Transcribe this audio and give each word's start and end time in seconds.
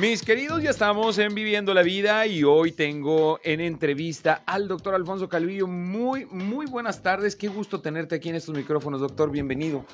Mis 0.00 0.22
queridos, 0.22 0.62
ya 0.62 0.70
estamos 0.70 1.18
en 1.18 1.34
Viviendo 1.34 1.74
la 1.74 1.82
Vida 1.82 2.24
y 2.24 2.44
hoy 2.44 2.70
tengo 2.70 3.40
en 3.42 3.60
entrevista 3.60 4.44
al 4.46 4.68
doctor 4.68 4.94
Alfonso 4.94 5.28
Calvillo. 5.28 5.66
Muy, 5.66 6.24
muy 6.26 6.66
buenas 6.66 7.02
tardes. 7.02 7.34
Qué 7.34 7.48
gusto 7.48 7.80
tenerte 7.80 8.14
aquí 8.14 8.28
en 8.28 8.36
estos 8.36 8.54
micrófonos, 8.54 9.00
doctor. 9.00 9.28
Bienvenido. 9.32 9.84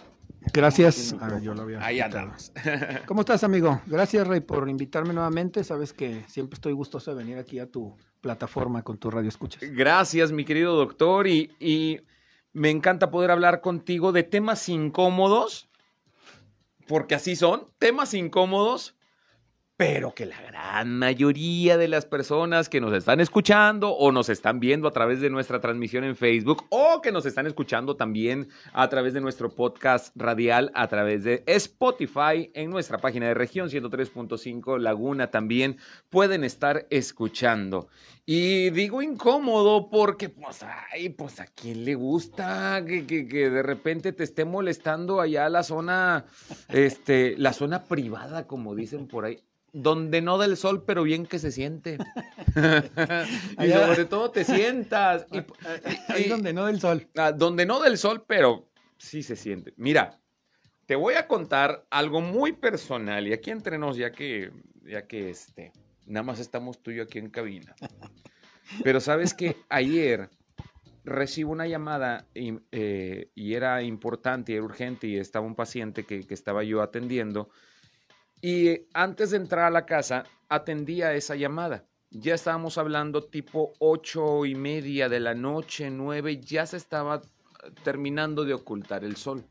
Gracias. 0.52 1.16
Ah, 1.20 1.38
yo 1.40 1.54
lo 1.54 1.62
había 1.62 1.82
Ahí 1.82 2.00
andamos. 2.00 2.52
¿Cómo 3.06 3.22
estás, 3.22 3.44
amigo? 3.44 3.80
Gracias, 3.86 4.26
Rey, 4.26 4.40
por 4.40 4.68
invitarme 4.68 5.14
nuevamente. 5.14 5.64
Sabes 5.64 5.94
que 5.94 6.22
siempre 6.28 6.56
estoy 6.56 6.74
gustoso 6.74 7.10
de 7.10 7.16
venir 7.16 7.38
aquí 7.38 7.58
a 7.58 7.70
tu 7.70 7.96
plataforma 8.20 8.82
con 8.82 8.98
tu 8.98 9.10
radio 9.10 9.30
escuchas. 9.30 9.62
Gracias, 9.72 10.32
mi 10.32 10.44
querido 10.44 10.76
doctor. 10.76 11.26
Y, 11.26 11.50
y 11.58 12.00
me 12.52 12.68
encanta 12.68 13.10
poder 13.10 13.30
hablar 13.30 13.62
contigo 13.62 14.12
de 14.12 14.22
temas 14.22 14.68
incómodos, 14.68 15.70
porque 16.86 17.14
así 17.14 17.36
son, 17.36 17.68
temas 17.78 18.12
incómodos, 18.12 18.96
pero 19.76 20.14
que 20.14 20.24
la 20.24 20.40
gran 20.40 20.96
mayoría 20.98 21.76
de 21.76 21.88
las 21.88 22.06
personas 22.06 22.68
que 22.68 22.80
nos 22.80 22.92
están 22.92 23.20
escuchando 23.20 23.90
o 23.90 24.12
nos 24.12 24.28
están 24.28 24.60
viendo 24.60 24.86
a 24.86 24.92
través 24.92 25.20
de 25.20 25.30
nuestra 25.30 25.60
transmisión 25.60 26.04
en 26.04 26.14
Facebook 26.14 26.64
o 26.70 27.00
que 27.02 27.10
nos 27.10 27.26
están 27.26 27.48
escuchando 27.48 27.96
también 27.96 28.48
a 28.72 28.88
través 28.88 29.14
de 29.14 29.20
nuestro 29.20 29.50
podcast 29.52 30.14
radial 30.16 30.70
a 30.74 30.86
través 30.86 31.24
de 31.24 31.42
Spotify 31.46 32.52
en 32.54 32.70
nuestra 32.70 32.98
página 32.98 33.26
de 33.26 33.34
región 33.34 33.68
103.5 33.68 34.78
Laguna 34.78 35.32
también 35.32 35.78
pueden 36.08 36.44
estar 36.44 36.86
escuchando. 36.90 37.88
Y 38.26 38.70
digo 38.70 39.02
incómodo 39.02 39.90
porque, 39.90 40.28
pues, 40.30 40.62
ay, 40.92 41.10
pues 41.10 41.40
a 41.40 41.46
quién 41.46 41.84
le 41.84 41.94
gusta 41.94 42.82
que, 42.86 43.06
que- 43.06 43.50
de 43.50 43.62
repente 43.62 44.12
te 44.12 44.22
esté 44.24 44.44
molestando 44.44 45.20
allá 45.20 45.48
la 45.48 45.62
zona, 45.62 46.24
este, 46.68 47.34
la 47.36 47.52
zona 47.52 47.84
privada, 47.84 48.46
como 48.46 48.74
dicen 48.74 49.08
por 49.08 49.24
ahí. 49.26 49.42
Donde 49.76 50.22
no 50.22 50.38
del 50.38 50.56
sol, 50.56 50.84
pero 50.86 51.02
bien 51.02 51.26
que 51.26 51.40
se 51.40 51.50
siente. 51.50 51.98
y 53.58 53.70
sobre 53.70 54.04
todo 54.04 54.30
te 54.30 54.44
sientas. 54.44 55.26
Y, 55.32 55.38
Ahí 56.12 56.22
y- 56.26 56.28
donde 56.28 56.52
no 56.52 56.66
del 56.66 56.80
sol. 56.80 57.08
Ah, 57.16 57.32
donde 57.32 57.66
no 57.66 57.80
del 57.80 57.98
sol, 57.98 58.24
pero 58.26 58.70
sí 58.98 59.24
se 59.24 59.34
siente. 59.34 59.74
Mira, 59.76 60.20
te 60.86 60.94
voy 60.94 61.14
a 61.14 61.26
contar 61.26 61.84
algo 61.90 62.20
muy 62.20 62.52
personal 62.52 63.26
y 63.26 63.32
aquí 63.32 63.50
entre 63.50 63.76
nos, 63.76 63.96
ya 63.96 64.12
que, 64.12 64.52
ya 64.84 65.06
que 65.08 65.30
este, 65.30 65.72
nada 66.06 66.22
más 66.22 66.38
estamos 66.38 66.80
tú 66.80 66.92
y 66.92 66.96
yo 66.96 67.02
aquí 67.02 67.18
en 67.18 67.30
cabina. 67.30 67.74
Pero 68.84 69.00
sabes 69.00 69.34
que 69.34 69.56
ayer 69.68 70.30
recibo 71.04 71.52
una 71.52 71.66
llamada 71.66 72.26
y, 72.32 72.54
eh, 72.72 73.28
y 73.34 73.54
era 73.54 73.82
importante 73.82 74.52
y 74.52 74.54
era 74.54 74.64
urgente 74.64 75.06
y 75.06 75.16
estaba 75.16 75.44
un 75.44 75.54
paciente 75.54 76.04
que, 76.04 76.26
que 76.26 76.32
estaba 76.32 76.62
yo 76.64 76.80
atendiendo 76.80 77.50
y 78.46 78.88
antes 78.92 79.30
de 79.30 79.38
entrar 79.38 79.64
a 79.64 79.70
la 79.70 79.86
casa 79.86 80.24
atendía 80.50 81.14
esa 81.14 81.34
llamada. 81.34 81.86
Ya 82.10 82.34
estábamos 82.34 82.76
hablando 82.76 83.24
tipo 83.24 83.72
ocho 83.78 84.44
y 84.44 84.54
media 84.54 85.08
de 85.08 85.18
la 85.18 85.34
noche, 85.34 85.90
nueve, 85.90 86.36
ya 86.36 86.66
se 86.66 86.76
estaba 86.76 87.22
eh, 87.22 87.70
terminando 87.82 88.44
de 88.44 88.52
ocultar 88.52 89.02
el 89.02 89.16
sol. 89.16 89.46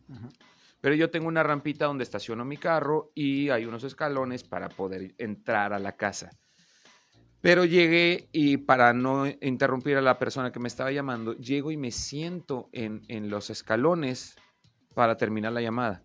Pero 0.79 0.93
yo 0.93 1.09
tengo 1.09 1.27
una 1.27 1.41
rampita 1.41 1.85
donde 1.85 2.03
estaciono 2.03 2.45
mi 2.45 2.57
carro 2.57 3.09
y 3.15 3.49
hay 3.49 3.65
unos 3.65 3.83
escalones 3.83 4.43
para 4.43 4.69
poder 4.69 5.15
entrar 5.17 5.73
a 5.73 5.79
la 5.79 5.93
casa. 5.93 6.29
Pero 7.41 7.65
llegué 7.65 8.29
y 8.31 8.57
para 8.57 8.93
no 8.93 9.25
interrumpir 9.25 9.97
a 9.97 10.03
la 10.03 10.19
persona 10.19 10.51
que 10.51 10.59
me 10.59 10.67
estaba 10.67 10.91
llamando, 10.91 11.35
llego 11.35 11.71
y 11.71 11.77
me 11.77 11.89
siento 11.89 12.69
en, 12.73 13.01
en 13.07 13.31
los 13.31 13.49
escalones 13.49 14.35
para 14.93 15.17
terminar 15.17 15.51
la 15.51 15.61
llamada. 15.61 16.03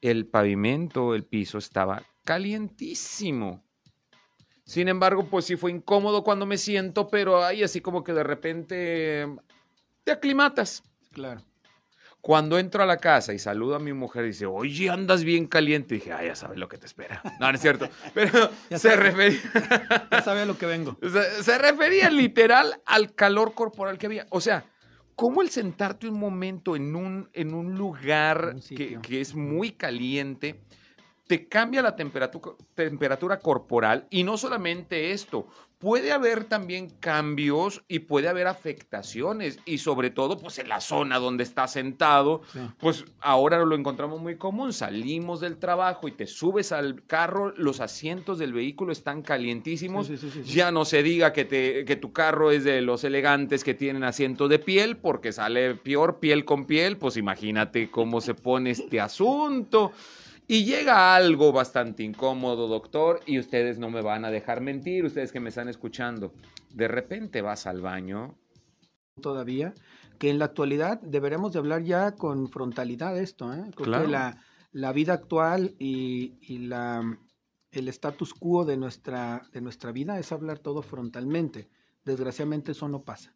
El 0.00 0.26
pavimento, 0.26 1.14
el 1.14 1.24
piso 1.24 1.58
estaba 1.58 2.02
calientísimo. 2.24 3.62
Sin 4.64 4.88
embargo, 4.88 5.26
pues 5.30 5.44
sí 5.44 5.56
fue 5.56 5.70
incómodo 5.70 6.22
cuando 6.22 6.46
me 6.46 6.56
siento, 6.56 7.08
pero 7.08 7.44
ahí 7.44 7.62
así 7.62 7.80
como 7.80 8.02
que 8.02 8.12
de 8.14 8.22
repente 8.24 9.26
te 10.04 10.12
aclimatas. 10.12 10.82
Claro. 11.12 11.42
Cuando 12.22 12.58
entro 12.58 12.82
a 12.82 12.86
la 12.86 12.96
casa 12.96 13.34
y 13.34 13.38
saludo 13.38 13.74
a 13.74 13.78
mi 13.78 13.92
mujer, 13.92 14.24
dice, 14.24 14.46
oye, 14.46 14.88
andas 14.88 15.24
bien 15.24 15.46
caliente. 15.46 15.96
dije, 15.96 16.10
ah, 16.12 16.24
ya 16.24 16.34
sabes 16.34 16.58
lo 16.58 16.68
que 16.68 16.78
te 16.78 16.86
espera. 16.86 17.20
No, 17.38 17.48
no 17.48 17.54
es 17.54 17.60
cierto. 17.60 17.90
Pero 18.14 18.48
Ya 18.70 18.78
se 18.78 18.96
refería, 18.96 19.38
Ya 20.10 20.22
sabe 20.22 20.40
a 20.40 20.46
lo 20.46 20.56
que 20.56 20.64
vengo. 20.64 20.96
se, 21.02 21.42
se 21.42 21.58
refería 21.58 22.08
literal 22.08 22.80
al 22.86 23.14
calor 23.14 23.52
corporal 23.52 23.98
que 23.98 24.06
había. 24.06 24.26
O 24.30 24.40
sea, 24.40 24.64
¿cómo 25.14 25.42
el 25.42 25.50
sentarte 25.50 26.08
un 26.08 26.18
momento 26.18 26.74
en 26.74 26.96
un, 26.96 27.28
en 27.34 27.52
un 27.52 27.74
lugar 27.74 28.52
Un 28.54 28.60
que, 28.60 28.62
sitio. 28.62 29.02
que 29.02 29.20
es 29.20 29.34
muy 29.34 29.72
caliente 29.72 30.62
te 31.26 31.48
cambia 31.48 31.82
la 31.82 31.96
temperatura, 31.96 32.54
temperatura 32.74 33.38
corporal? 33.38 34.06
Y 34.10 34.24
no 34.24 34.36
solamente 34.36 35.12
esto, 35.12 35.46
puede 35.78 36.12
haber 36.12 36.44
también 36.44 36.88
cambios 37.00 37.82
y 37.88 38.00
puede 38.00 38.28
haber 38.28 38.46
afectaciones. 38.46 39.58
Y 39.66 39.78
sobre 39.78 40.10
todo, 40.10 40.38
pues 40.38 40.58
en 40.58 40.68
la 40.68 40.80
zona 40.80 41.18
donde 41.18 41.42
estás 41.44 41.72
sentado, 41.72 42.40
Sí. 42.52 42.60
pues 42.78 43.04
ahora 43.20 43.64
lo 43.64 43.74
encontramos 43.74 44.20
muy 44.20 44.36
común. 44.36 44.72
Salimos 44.72 45.40
del 45.40 45.58
trabajo 45.58 46.08
y 46.08 46.12
te 46.12 46.26
subes 46.26 46.72
al 46.72 47.04
carro, 47.06 47.52
los 47.56 47.80
asientos 47.80 48.38
del 48.38 48.52
vehículo 48.52 48.92
están 48.92 49.22
calientísimos. 49.22 50.06
Sí, 50.06 50.16
sí. 50.16 50.42
Ya 50.44 50.70
no 50.72 50.84
se 50.84 51.02
diga 51.02 51.32
que, 51.32 51.44
te, 51.44 51.84
que 51.84 51.96
tu 51.96 52.12
carro 52.12 52.50
es 52.50 52.64
de 52.64 52.80
los 52.80 53.04
elegantes 53.04 53.64
que 53.64 53.74
tienen 53.74 54.04
asiento 54.04 54.48
de 54.48 54.58
piel, 54.58 54.96
porque 54.96 55.32
sale 55.32 55.74
peor 55.74 56.18
piel 56.18 56.44
con 56.44 56.64
piel. 56.66 56.96
Pues 56.96 57.16
imagínate 57.16 57.90
cómo 57.90 58.20
se 58.20 58.34
pone 58.34 58.70
este 58.70 59.00
asunto. 59.00 59.92
Y 60.46 60.64
llega 60.64 61.14
algo 61.16 61.52
bastante 61.52 62.02
incómodo, 62.02 62.68
doctor, 62.68 63.20
y 63.26 63.38
ustedes 63.38 63.78
no 63.78 63.88
me 63.90 64.02
van 64.02 64.24
a 64.24 64.30
dejar 64.30 64.60
mentir, 64.60 65.04
ustedes 65.04 65.32
que 65.32 65.40
me 65.40 65.48
están 65.48 65.68
escuchando. 65.68 66.34
De 66.70 66.86
repente 66.88 67.40
vas 67.40 67.66
al 67.66 67.80
baño. 67.80 68.34
Todavía. 69.20 69.74
Que 70.18 70.30
en 70.30 70.38
la 70.38 70.44
actualidad 70.46 71.00
deberemos 71.00 71.52
de 71.52 71.58
hablar 71.60 71.82
ya 71.82 72.12
con 72.12 72.48
frontalidad 72.48 73.14
de 73.14 73.22
esto. 73.22 73.52
¿eh? 73.52 73.70
Creo 73.74 73.86
Claro. 73.86 74.04
que 74.04 74.10
la, 74.10 74.42
la 74.72 74.92
vida 74.92 75.14
actual 75.14 75.74
y, 75.78 76.34
y 76.40 76.58
la, 76.58 77.18
el 77.72 77.88
status 77.88 78.34
quo 78.34 78.64
de 78.64 78.76
nuestra, 78.76 79.42
de 79.52 79.60
nuestra 79.60 79.92
vida 79.92 80.18
es 80.18 80.30
hablar 80.30 80.58
todo 80.58 80.82
frontalmente. 80.82 81.68
Desgraciadamente 82.04 82.72
eso 82.72 82.88
no 82.88 83.02
pasa. 83.02 83.34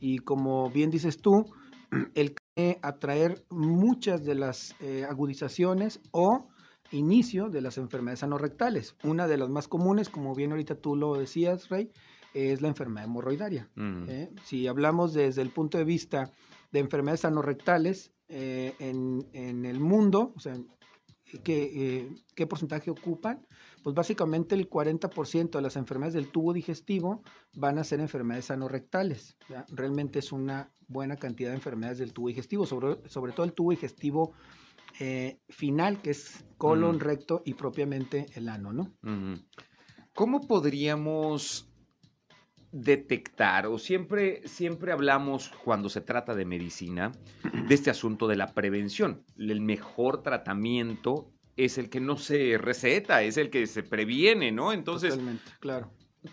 Y 0.00 0.18
como 0.20 0.70
bien 0.70 0.90
dices 0.90 1.18
tú, 1.20 1.52
el 2.14 2.34
que 2.56 2.78
atraer 2.80 3.44
muchas 3.50 4.24
de 4.24 4.34
las 4.34 4.74
eh, 4.80 5.04
agudizaciones 5.08 6.00
o 6.10 6.48
inicio 6.90 7.50
de 7.50 7.60
las 7.60 7.76
enfermedades 7.76 8.22
anorrectales. 8.22 8.96
Una 9.04 9.28
de 9.28 9.36
las 9.36 9.50
más 9.50 9.68
comunes, 9.68 10.08
como 10.08 10.34
bien 10.34 10.52
ahorita 10.52 10.76
tú 10.76 10.96
lo 10.96 11.14
decías, 11.14 11.68
Rey, 11.68 11.92
es 12.32 12.62
la 12.62 12.68
enfermedad 12.68 13.04
hemorroidaria. 13.04 13.68
Mm, 13.74 14.08
¿eh? 14.08 14.30
Si 14.44 14.66
hablamos 14.66 15.12
desde 15.12 15.42
el 15.42 15.50
punto 15.50 15.76
de 15.76 15.84
vista 15.84 16.32
de 16.72 16.80
enfermedades 16.80 17.26
anorrectales 17.26 18.10
eh, 18.28 18.74
en, 18.78 19.26
en 19.34 19.66
el 19.66 19.78
mundo, 19.78 20.32
o 20.34 20.40
sea, 20.40 20.54
¿qué, 21.44 21.70
eh, 21.74 22.08
¿qué 22.34 22.46
porcentaje 22.46 22.90
ocupan? 22.90 23.46
Pues 23.86 23.94
básicamente 23.94 24.56
el 24.56 24.68
40% 24.68 25.50
de 25.50 25.62
las 25.62 25.76
enfermedades 25.76 26.14
del 26.14 26.32
tubo 26.32 26.52
digestivo 26.52 27.22
van 27.54 27.78
a 27.78 27.84
ser 27.84 28.00
enfermedades 28.00 28.50
anorrectales. 28.50 29.36
¿ya? 29.48 29.64
Realmente 29.68 30.18
es 30.18 30.32
una 30.32 30.72
buena 30.88 31.14
cantidad 31.14 31.50
de 31.50 31.54
enfermedades 31.54 31.98
del 31.98 32.12
tubo 32.12 32.26
digestivo, 32.26 32.66
sobre, 32.66 33.08
sobre 33.08 33.30
todo 33.30 33.46
el 33.46 33.52
tubo 33.52 33.70
digestivo 33.70 34.32
eh, 34.98 35.38
final, 35.50 36.02
que 36.02 36.10
es 36.10 36.44
colon, 36.58 36.98
recto 36.98 37.42
y 37.44 37.54
propiamente 37.54 38.26
el 38.34 38.48
ano, 38.48 38.72
¿no? 38.72 38.92
¿Cómo 40.16 40.40
podríamos 40.40 41.70
detectar, 42.72 43.68
o 43.68 43.78
siempre, 43.78 44.48
siempre 44.48 44.90
hablamos 44.90 45.52
cuando 45.62 45.90
se 45.90 46.00
trata 46.00 46.34
de 46.34 46.44
medicina, 46.44 47.12
de 47.68 47.72
este 47.72 47.90
asunto 47.90 48.26
de 48.26 48.34
la 48.34 48.52
prevención? 48.52 49.22
El 49.38 49.60
mejor 49.60 50.24
tratamiento 50.24 51.35
es 51.56 51.78
el 51.78 51.88
que 51.90 52.00
no 52.00 52.16
se 52.16 52.58
receta, 52.58 53.22
es 53.22 53.36
el 53.36 53.50
que 53.50 53.66
se 53.66 53.82
previene, 53.82 54.52
¿no? 54.52 54.72
Entonces, 54.72 55.10
Totalmente, 55.10 55.50
claro. 55.60 55.90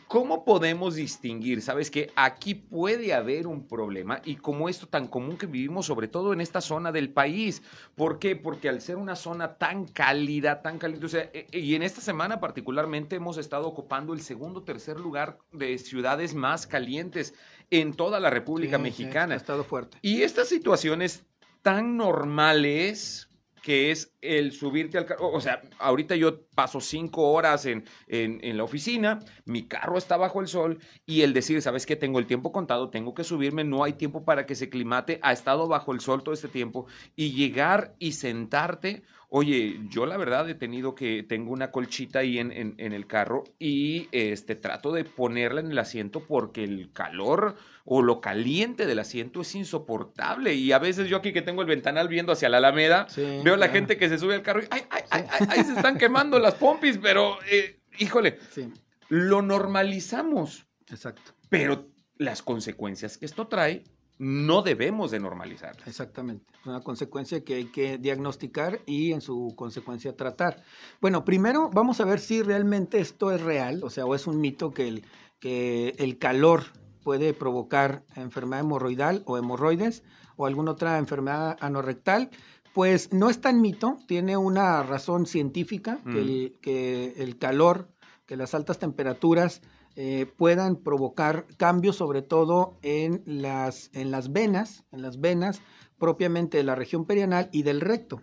¿Cómo 0.07 0.43
podemos 0.43 0.95
distinguir? 0.95 1.61
Sabes 1.61 1.91
que 1.91 2.11
aquí 2.15 2.55
puede 2.55 3.13
haber 3.13 3.45
un 3.45 3.67
problema 3.67 4.23
y 4.25 4.37
como 4.37 4.67
esto 4.67 4.87
tan 4.87 5.07
común 5.07 5.37
que 5.37 5.45
vivimos, 5.45 5.85
sobre 5.85 6.07
todo 6.07 6.33
en 6.33 6.41
esta 6.41 6.61
zona 6.61 6.91
del 6.91 7.11
país. 7.11 7.61
¿Por 7.93 8.17
qué? 8.17 8.35
Porque 8.35 8.69
al 8.69 8.81
ser 8.81 8.95
una 8.97 9.15
zona 9.15 9.59
tan 9.59 9.85
cálida, 9.85 10.63
tan 10.63 10.79
cálida, 10.79 11.05
o 11.05 11.09
sea, 11.09 11.29
e, 11.31 11.45
e, 11.51 11.59
y 11.59 11.75
en 11.75 11.83
esta 11.83 12.01
semana 12.01 12.39
particularmente 12.39 13.17
hemos 13.17 13.37
estado 13.37 13.67
ocupando 13.67 14.13
el 14.13 14.21
segundo, 14.21 14.63
tercer 14.63 14.99
lugar 14.99 15.37
de 15.51 15.77
ciudades 15.77 16.33
más 16.33 16.65
calientes 16.65 17.35
en 17.69 17.93
toda 17.93 18.19
la 18.19 18.31
República 18.31 18.77
Sí, 18.77 18.81
sí, 18.81 18.83
Mexicana. 18.83 19.35
ha 19.35 19.37
estado 19.37 19.63
fuerte. 19.63 19.99
Y 20.01 20.23
estas 20.23 20.47
situaciones 20.49 21.23
tan 21.61 21.97
normales 21.97 23.29
que 23.61 23.91
es 23.91 24.12
el 24.23 24.51
subirte 24.51 24.97
al 24.97 25.05
carro. 25.05 25.31
O 25.31 25.41
sea, 25.41 25.61
ahorita 25.79 26.15
yo 26.15 26.41
paso 26.55 26.79
cinco 26.81 27.31
horas 27.31 27.65
en, 27.65 27.83
en, 28.07 28.39
en, 28.43 28.57
la 28.57 28.63
oficina, 28.63 29.19
mi 29.45 29.67
carro 29.67 29.97
está 29.97 30.17
bajo 30.17 30.41
el 30.41 30.47
sol 30.47 30.79
y 31.05 31.21
el 31.21 31.33
decir, 31.33 31.61
¿sabes 31.61 31.85
qué? 31.85 31.95
Tengo 31.95 32.19
el 32.19 32.25
tiempo 32.25 32.51
contado, 32.51 32.89
tengo 32.89 33.13
que 33.13 33.23
subirme, 33.23 33.63
no 33.63 33.83
hay 33.83 33.93
tiempo 33.93 34.23
para 34.23 34.45
que 34.45 34.55
se 34.55 34.69
climate, 34.69 35.19
ha 35.21 35.33
estado 35.33 35.67
bajo 35.67 35.91
el 35.93 35.99
sol 35.99 36.23
todo 36.23 36.33
este 36.33 36.47
tiempo 36.47 36.87
y 37.15 37.33
llegar 37.33 37.95
y 37.99 38.13
sentarte. 38.13 39.03
Oye, 39.35 39.79
yo 39.89 40.05
la 40.05 40.15
verdad 40.15 40.47
he 40.47 40.53
tenido 40.53 40.93
que, 40.93 41.23
tengo 41.23 41.51
una 41.51 41.71
colchita 41.71 42.19
ahí 42.19 42.37
en, 42.37 42.51
en, 42.51 42.75
en 42.77 42.93
el 42.93 43.07
carro 43.07 43.43
y 43.57 44.07
este, 44.11 44.55
trato 44.55 44.91
de 44.91 45.05
ponerla 45.05 45.59
en 45.59 45.71
el 45.71 45.79
asiento 45.79 46.19
porque 46.19 46.63
el 46.63 46.91
calor 46.93 47.55
o 47.83 48.03
lo 48.03 48.21
caliente 48.21 48.85
del 48.85 48.99
asiento 48.99 49.41
es 49.41 49.55
insoportable. 49.55 50.53
Y 50.53 50.71
a 50.71 50.77
veces 50.77 51.09
yo 51.09 51.17
aquí 51.17 51.33
que 51.33 51.41
tengo 51.41 51.61
el 51.63 51.67
ventanal 51.67 52.07
viendo 52.07 52.31
hacia 52.31 52.47
la 52.47 52.57
Alameda, 52.57 53.07
Sí, 53.09 53.21
veo 53.43 53.55
a 53.55 53.57
la 53.57 53.65
claro. 53.65 53.73
gente 53.73 53.97
que 53.97 54.07
se 54.07 54.12
sube 54.17 54.35
al 54.35 54.41
carro 54.41 54.61
y 54.61 54.67
ay, 54.71 54.81
ay, 54.89 55.01
ay, 55.09 55.25
ay, 55.29 55.47
ay, 55.49 55.63
se 55.63 55.73
están 55.73 55.97
quemando 55.97 56.39
las 56.39 56.55
pompis, 56.55 56.97
pero 56.97 57.37
eh, 57.49 57.79
híjole, 57.99 58.39
Sí, 58.51 58.71
lo 59.09 59.41
normalizamos, 59.41 60.65
exacto. 60.89 61.33
pero 61.49 61.87
las 62.17 62.41
consecuencias 62.41 63.17
que 63.17 63.25
esto 63.25 63.47
trae 63.47 63.83
no 64.19 64.61
debemos 64.61 65.11
de 65.11 65.19
normalizar. 65.19 65.75
Exactamente. 65.85 66.45
Es 66.61 66.67
una 66.67 66.81
consecuencia 66.81 67.43
que 67.43 67.55
hay 67.55 67.65
que 67.65 67.97
diagnosticar 67.97 68.79
y 68.85 69.11
en 69.11 69.21
su 69.21 69.53
consecuencia 69.55 70.15
tratar. 70.15 70.63
Bueno, 71.01 71.25
primero 71.25 71.69
vamos 71.73 71.99
a 71.99 72.05
ver 72.05 72.19
si 72.19 72.41
realmente 72.43 72.99
esto 72.99 73.31
es 73.31 73.41
real, 73.41 73.81
o 73.83 73.89
sea, 73.89 74.05
o 74.05 74.15
es 74.15 74.27
un 74.27 74.39
mito 74.39 74.71
que 74.71 74.87
el, 74.87 75.05
que 75.39 75.95
el 75.97 76.19
calor 76.19 76.63
puede 77.03 77.33
provocar 77.33 78.03
enfermedad 78.15 78.61
hemorroidal 78.61 79.23
o 79.25 79.37
hemorroides 79.37 80.03
o 80.37 80.45
alguna 80.45 80.71
otra 80.71 80.97
enfermedad 80.99 81.57
anorrectal. 81.59 82.29
Pues 82.73 83.13
no 83.13 83.29
es 83.29 83.39
tan 83.39 83.61
mito, 83.61 83.97
tiene 84.07 84.35
una 84.37 84.81
razón 84.83 85.25
científica, 85.25 85.99
que, 86.11 86.19
el, 86.21 86.57
que 86.61 87.13
el 87.17 87.37
calor, 87.37 87.87
que 88.25 88.35
las 88.35 88.53
altas 88.55 88.79
temperaturas 88.79 89.61
eh, 89.95 90.25
puedan 90.37 90.77
provocar 90.77 91.45
cambios 91.57 91.97
sobre 91.97 92.23
todo 92.23 92.79
en 92.81 93.21
las, 93.25 93.91
en 93.93 94.09
las 94.09 94.31
venas, 94.33 94.85
en 94.91 95.03
las 95.03 95.21
venas 95.21 95.61
propiamente 95.99 96.57
de 96.57 96.63
la 96.63 96.73
región 96.75 97.05
perianal 97.05 97.49
y 97.51 97.61
del 97.63 97.79
recto. 97.79 98.19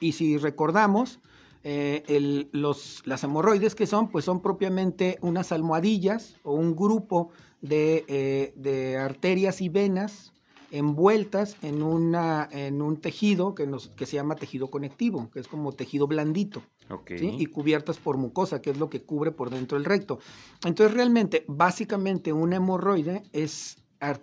Y 0.00 0.12
si 0.12 0.36
recordamos, 0.36 1.20
eh, 1.62 2.02
el- 2.08 2.48
los, 2.52 3.02
las 3.06 3.22
hemorroides 3.24 3.74
que 3.76 3.86
son, 3.86 4.08
pues 4.10 4.24
son 4.24 4.42
propiamente 4.42 5.18
unas 5.22 5.52
almohadillas 5.52 6.36
o 6.42 6.54
un 6.54 6.74
grupo 6.74 7.30
de, 7.60 8.04
eh, 8.08 8.52
de 8.56 8.98
arterias 8.98 9.60
y 9.60 9.68
venas 9.68 10.32
envueltas 10.70 11.56
en, 11.62 11.82
una, 11.82 12.48
en 12.50 12.82
un 12.82 12.96
tejido 12.98 13.54
que, 13.54 13.66
nos, 13.66 13.88
que 13.88 14.06
se 14.06 14.16
llama 14.16 14.36
tejido 14.36 14.70
conectivo, 14.70 15.30
que 15.30 15.40
es 15.40 15.48
como 15.48 15.72
tejido 15.72 16.06
blandito. 16.06 16.62
Ok. 16.88 17.12
¿sí? 17.18 17.36
y 17.38 17.46
cubiertas 17.46 17.98
por 17.98 18.16
mucosa, 18.16 18.62
que 18.62 18.70
es 18.70 18.78
lo 18.78 18.88
que 18.88 19.02
cubre 19.02 19.32
por 19.32 19.50
dentro 19.50 19.76
el 19.76 19.84
recto. 19.84 20.20
Entonces, 20.64 20.94
realmente, 20.94 21.44
básicamente, 21.48 22.32
un 22.32 22.52
hemorroide 22.52 23.24
es, 23.32 23.78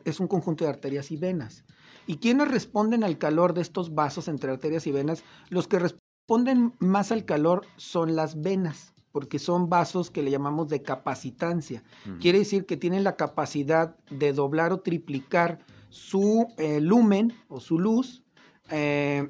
es 0.05 0.19
un 0.19 0.27
conjunto 0.27 0.63
de 0.63 0.69
arterias 0.69 1.11
y 1.11 1.17
venas. 1.17 1.65
¿Y 2.05 2.17
quiénes 2.17 2.49
responden 2.49 3.03
al 3.03 3.17
calor 3.17 3.53
de 3.53 3.61
estos 3.61 3.93
vasos 3.93 4.27
entre 4.27 4.51
arterias 4.51 4.87
y 4.87 4.91
venas? 4.91 5.23
Los 5.49 5.67
que 5.67 5.79
responden 5.79 6.73
más 6.79 7.11
al 7.11 7.25
calor 7.25 7.65
son 7.77 8.15
las 8.15 8.41
venas, 8.41 8.93
porque 9.11 9.39
son 9.39 9.69
vasos 9.69 10.11
que 10.11 10.23
le 10.23 10.31
llamamos 10.31 10.67
de 10.69 10.81
capacitancia. 10.81 11.83
Quiere 12.19 12.39
decir 12.39 12.65
que 12.65 12.77
tienen 12.77 13.03
la 13.03 13.15
capacidad 13.15 13.95
de 14.09 14.33
doblar 14.33 14.73
o 14.73 14.81
triplicar 14.81 15.59
su 15.93 16.47
eh, 16.57 16.81
lumen 16.81 17.33
o 17.49 17.59
su 17.59 17.77
luz 17.77 18.23
eh, 18.71 19.29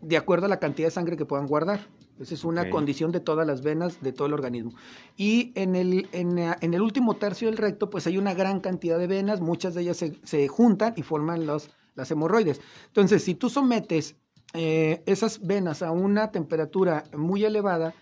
de 0.00 0.16
acuerdo 0.16 0.46
a 0.46 0.48
la 0.48 0.58
cantidad 0.58 0.86
de 0.86 0.92
sangre 0.92 1.18
que 1.18 1.26
puedan 1.26 1.46
guardar. 1.46 1.86
Esa 2.18 2.32
es 2.32 2.44
una 2.44 2.70
condición 2.70 3.12
de 3.12 3.20
todas 3.20 3.46
las 3.46 3.62
venas 3.62 4.00
de 4.00 4.12
todo 4.12 4.26
el 4.26 4.32
organismo. 4.32 4.72
Y 5.18 5.52
en 5.54 5.76
el, 5.76 6.08
en, 6.12 6.38
en 6.38 6.74
el 6.74 6.80
último 6.80 7.16
tercio 7.16 7.48
del 7.48 7.58
recto, 7.58 7.90
pues 7.90 8.06
hay 8.06 8.16
una 8.16 8.32
gran 8.32 8.60
cantidad 8.60 8.98
de 8.98 9.06
venas, 9.06 9.42
muchas 9.42 9.74
de 9.74 9.82
ellas 9.82 9.98
se, 9.98 10.18
se 10.24 10.48
juntan 10.48 10.94
y 10.96 11.02
forman 11.02 11.46
los, 11.46 11.70
las 11.94 12.10
hemorroides. 12.10 12.60
Entonces, 12.86 13.22
si 13.22 13.34
tú 13.34 13.50
sometes 13.50 14.16
eh, 14.54 15.02
esas 15.04 15.46
venas 15.46 15.82
a 15.82 15.90
una 15.90 16.32
temperatura 16.32 17.04
muy 17.16 17.44
elevada, 17.44 17.94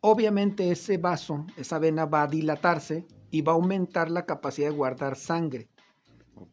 obviamente 0.00 0.70
ese 0.70 0.98
vaso, 0.98 1.46
esa 1.56 1.78
vena 1.78 2.04
va 2.04 2.24
a 2.24 2.28
dilatarse 2.28 3.06
y 3.30 3.40
va 3.40 3.52
a 3.52 3.56
aumentar 3.56 4.10
la 4.10 4.26
capacidad 4.26 4.68
de 4.68 4.76
guardar 4.76 5.16
sangre. 5.16 5.68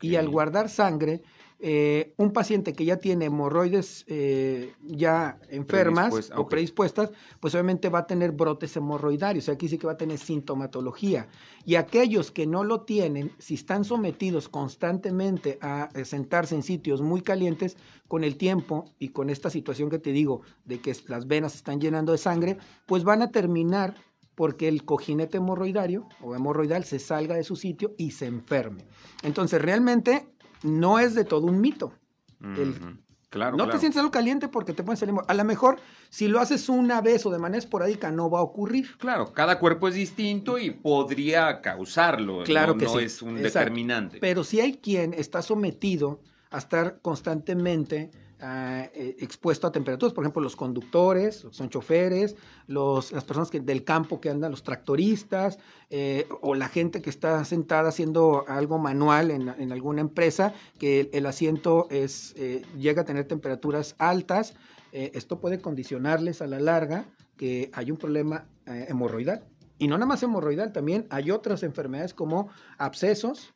Y 0.02 0.16
al 0.16 0.30
guardar 0.30 0.70
sangre, 0.70 1.22
eh, 1.60 2.14
un 2.18 2.32
paciente 2.32 2.74
que 2.74 2.84
ya 2.84 2.98
tiene 2.98 3.26
hemorroides 3.26 4.04
eh, 4.08 4.74
ya 4.82 5.40
enfermas 5.50 6.10
Predispuesta, 6.10 6.40
o 6.40 6.50
predispuestas, 6.50 7.12
pues 7.40 7.54
obviamente 7.56 7.88
va 7.88 8.00
a 8.00 8.08
tener 8.08 8.32
brotes 8.32 8.76
hemorroidarios. 8.76 9.48
Aquí 9.48 9.70
sí 9.70 9.78
que 9.78 9.88
va 9.88 9.94
a 9.94 9.98
tener 9.98 10.18
sintomatología. 10.18 11.28
Y 11.66 11.76
aquellos 11.76 12.32
que 12.32 12.46
no 12.46 12.64
lo 12.64 12.82
tienen, 12.82 13.32
si 13.40 13.54
están 13.54 13.86
sometidos 13.86 14.50
constantemente 14.50 15.58
a 15.62 15.90
sentarse 16.04 16.56
en 16.56 16.64
sitios 16.64 17.02
muy 17.02 17.22
calientes, 17.22 17.78
con 18.14 18.24
el 18.24 18.38
tiempo 18.38 18.86
y 19.00 19.10
con 19.10 19.32
esta 19.32 19.50
situación 19.50 19.90
que 19.90 19.98
te 19.98 20.12
digo 20.12 20.42
de 20.66 20.80
que 20.80 20.96
las 21.08 21.26
venas 21.28 21.54
se 21.54 21.58
están 21.58 21.82
llenando 21.82 22.12
de 22.12 22.20
sangre, 22.20 22.58
pues 22.86 23.04
van 23.04 23.24
a 23.24 23.32
terminar 23.32 23.96
porque 24.36 24.68
el 24.68 24.86
cojinete 24.86 25.38
hemorroidario 25.38 26.08
o 26.22 26.36
hemorroidal 26.36 26.84
se 26.84 27.00
salga 27.00 27.36
de 27.36 27.44
su 27.44 27.56
sitio 27.56 27.94
y 27.98 28.12
se 28.12 28.26
enferme. 28.26 28.86
Entonces, 29.22 29.62
realmente 29.62 30.28
no 30.64 31.00
es 31.00 31.16
de 31.16 31.26
todo 31.26 31.46
un 31.48 31.62
mito. 31.62 31.94
el-. 32.42 33.04
Claro, 33.34 33.58
no 33.58 33.64
claro. 33.64 33.72
te 33.72 33.80
sientes 33.80 33.98
algo 33.98 34.12
caliente 34.12 34.48
porque 34.48 34.74
te 34.74 34.84
pones 34.84 35.02
el 35.02 35.10
A 35.28 35.34
lo 35.34 35.44
mejor, 35.44 35.80
si 36.12 36.28
lo 36.28 36.40
haces 36.40 36.70
una 36.70 37.02
vez 37.02 37.26
o 37.26 37.32
de 37.32 37.40
manera 37.40 37.58
esporádica, 37.58 38.12
no 38.12 38.30
va 38.30 38.38
a 38.38 38.44
ocurrir. 38.44 38.96
Claro, 39.00 39.34
cada 39.34 39.58
cuerpo 39.58 39.88
es 39.88 39.96
distinto 39.96 40.60
y 40.60 40.70
podría 40.70 41.60
causarlo. 41.62 42.44
Claro 42.44 42.74
no, 42.74 42.78
que 42.78 42.86
no 42.86 43.00
sí. 43.00 43.06
es 43.06 43.24
un 43.24 43.38
Exacto. 43.40 43.60
determinante. 43.60 44.20
Pero 44.20 44.44
si 44.44 44.60
hay 44.60 44.78
quien 44.78 45.16
está 45.16 45.42
sometido 45.42 46.22
a 46.52 46.60
estar 46.60 47.00
constantemente 47.02 48.12
ah, 48.44 48.90
eh, 48.94 49.16
expuesto 49.20 49.66
a 49.66 49.72
temperaturas, 49.72 50.14
por 50.14 50.24
ejemplo, 50.24 50.42
los 50.42 50.56
conductores, 50.56 51.48
son 51.50 51.70
choferes, 51.70 52.36
los, 52.68 53.12
las 53.12 53.24
personas 53.24 53.50
que, 53.50 53.60
del 53.60 53.84
campo 53.84 54.22
que 54.22 54.30
andan, 54.30 54.52
los 54.52 54.62
tractoristas, 54.62 55.58
eh, 55.90 56.28
o 56.42 56.54
la 56.54 56.68
gente 56.68 57.02
que 57.02 57.10
está 57.10 57.44
sentada 57.46 57.90
haciendo 57.90 58.46
algo 58.48 58.78
manual 58.78 59.32
en, 59.32 59.50
en 59.50 59.72
alguna 59.72 60.02
empresa, 60.02 60.54
que 60.78 61.10
el, 61.14 61.26
asiento 61.26 61.88
es, 61.90 62.34
eh, 62.38 62.62
llega 62.78 63.02
a 63.02 63.06
tener 63.06 63.26
temperaturas 63.26 63.96
altas, 63.98 64.54
esto 64.92 65.40
puede 65.40 65.60
condicionarles 65.60 66.44
a 66.44 66.46
la 66.46 66.60
larga 66.60 67.06
que 67.36 67.72
hay 67.74 67.90
un 67.90 67.98
problema 67.98 68.46
hemorroidal. 68.68 69.44
Y 69.80 69.88
no 69.88 69.98
nada 69.98 70.06
más 70.06 70.22
hemorroidal, 70.22 70.72
también 70.72 71.08
hay 71.10 71.32
otras 71.32 71.64
enfermedades 71.64 72.14
como 72.14 72.50
abscesos, 72.78 73.56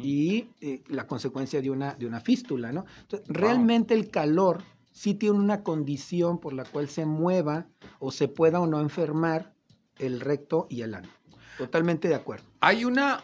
Y 0.00 0.50
eh, 0.60 0.82
la 0.88 1.06
consecuencia 1.06 1.60
de 1.60 1.70
una, 1.70 1.94
de 1.94 2.06
una 2.06 2.20
fístula, 2.20 2.72
¿no? 2.72 2.84
Entonces, 3.00 3.28
realmente 3.28 3.94
el 3.94 4.08
calor 4.10 4.62
sí 4.92 5.14
tiene 5.14 5.38
una 5.38 5.62
condición 5.62 6.38
por 6.38 6.52
la 6.52 6.64
cual 6.64 6.88
se 6.88 7.06
mueva 7.06 7.66
o 7.98 8.10
se 8.10 8.28
pueda 8.28 8.60
o 8.60 8.66
no 8.66 8.80
enfermar 8.80 9.54
el 9.98 10.20
recto 10.20 10.66
y 10.70 10.82
el 10.82 10.94
ano. 10.94 11.08
Totalmente 11.56 12.08
de 12.08 12.14
acuerdo. 12.14 12.44
Hay 12.60 12.84
una, 12.84 13.22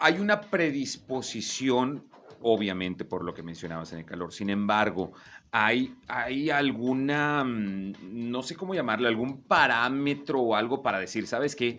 hay 0.00 0.18
una 0.18 0.40
predisposición, 0.40 2.04
obviamente, 2.40 3.04
por 3.04 3.24
lo 3.24 3.34
que 3.34 3.42
mencionabas 3.42 3.92
en 3.92 4.00
el 4.00 4.04
calor. 4.04 4.32
Sin 4.32 4.50
embargo, 4.50 5.12
hay, 5.50 5.94
hay 6.08 6.50
alguna, 6.50 7.44
mm, 7.44 7.92
no 8.30 8.42
sé 8.42 8.56
cómo 8.56 8.74
llamarle, 8.74 9.08
algún 9.08 9.42
parámetro 9.42 10.40
o 10.40 10.54
algo 10.54 10.82
para 10.82 10.98
decir, 10.98 11.26
¿sabes 11.26 11.54
qué? 11.54 11.78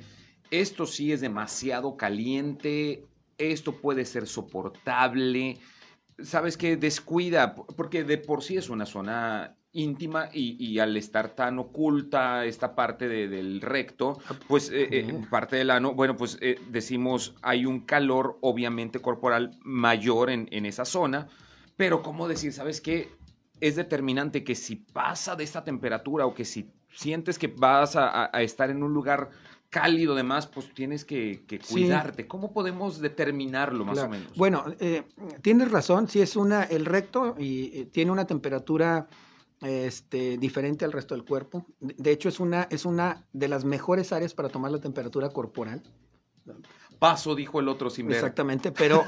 Esto 0.52 0.86
sí 0.86 1.12
es 1.12 1.22
demasiado 1.22 1.98
caliente, 1.98 3.04
esto 3.38 3.74
puede 3.82 4.06
ser 4.06 4.28
soportable. 4.28 5.58
¿Sabes 6.20 6.58
qué? 6.58 6.78
Descuida, 6.78 7.56
porque 7.56 8.04
de 8.04 8.18
por 8.18 8.42
sí 8.44 8.58
es 8.58 8.70
una 8.70 8.86
zona 8.86 9.56
íntima 9.74 10.30
y, 10.34 10.56
y 10.66 10.80
al 10.80 10.96
estar 10.96 11.36
tan 11.36 11.60
oculta 11.60 12.46
esta 12.46 12.74
parte 12.76 13.10
de- 13.10 13.28
del 13.28 13.60
recto, 13.60 14.18
pues 14.48 14.70
eh, 14.70 14.88
eh, 14.92 15.14
Ujú. 15.14 15.28
parte 15.30 15.58
del 15.58 15.70
ano, 15.70 15.94
bueno, 15.94 16.16
pues 16.16 16.38
eh, 16.40 16.58
decimos 16.70 17.36
hay 17.42 17.66
un 17.66 17.82
calor 17.82 18.38
obviamente 18.42 19.00
corporal 19.02 19.52
mayor 19.64 20.30
en, 20.30 20.48
en 20.52 20.66
esa 20.66 20.86
zona, 20.86 21.28
pero 21.76 22.02
¿cómo 22.02 22.30
decir? 22.30 22.54
¿Sabes 22.54 22.80
qué? 22.80 23.10
Es 23.60 23.76
determinante 23.76 24.46
que 24.46 24.56
si 24.56 24.78
pasa 24.78 25.36
de 25.36 25.44
esta 25.44 25.66
temperatura 25.66 26.26
o 26.26 26.34
que 26.34 26.46
si 26.46 26.72
sientes 26.94 27.38
que 27.38 27.48
vas 27.48 27.98
a 27.98 28.30
estar 28.42 28.70
en 28.70 28.82
un 28.82 28.94
lugar 28.94 29.30
cálido 29.70 30.16
demás, 30.16 30.48
pues 30.48 30.74
tienes 30.74 31.04
que, 31.06 31.44
que 31.48 31.60
Sí. 31.62 31.74
cuidarte. 31.74 32.28
¿Cómo 32.28 32.54
podemos 32.54 33.00
determinarlo 33.00 33.84
más 33.86 33.96
Claro. 33.96 34.10
o 34.10 34.12
menos? 34.12 34.34
Bueno, 34.38 34.64
eh, 34.80 35.04
tienes 35.42 35.72
razón, 35.72 36.08
si 36.08 36.22
es 36.22 36.36
una, 36.36 36.64
el 36.64 36.86
recto 36.86 37.36
y 37.38 37.80
eh, 37.82 37.86
tiene 37.86 38.12
una 38.12 38.26
temperatura 38.26 39.08
este, 39.62 40.38
diferente 40.38 40.86
al 40.86 40.92
resto 40.92 41.16
del 41.16 41.26
cuerpo. 41.26 41.66
De 41.80 41.96
de 41.98 42.12
hecho, 42.12 42.30
es 42.30 42.40
una, 42.40 42.64
es 42.70 42.86
una 42.86 43.26
de 43.34 43.48
las 43.48 43.66
mejores 43.66 44.12
áreas 44.14 44.34
para 44.34 44.50
tomar 44.50 44.72
la 44.72 44.80
temperatura 44.80 45.30
corporal. 45.30 45.82
Paso, 47.00 47.36
dijo 47.36 47.60
el 47.60 47.68
otro 47.68 47.90
sin 47.90 48.08
ver. 48.08 48.16
Exactamente, 48.16 48.72
pero 48.72 49.04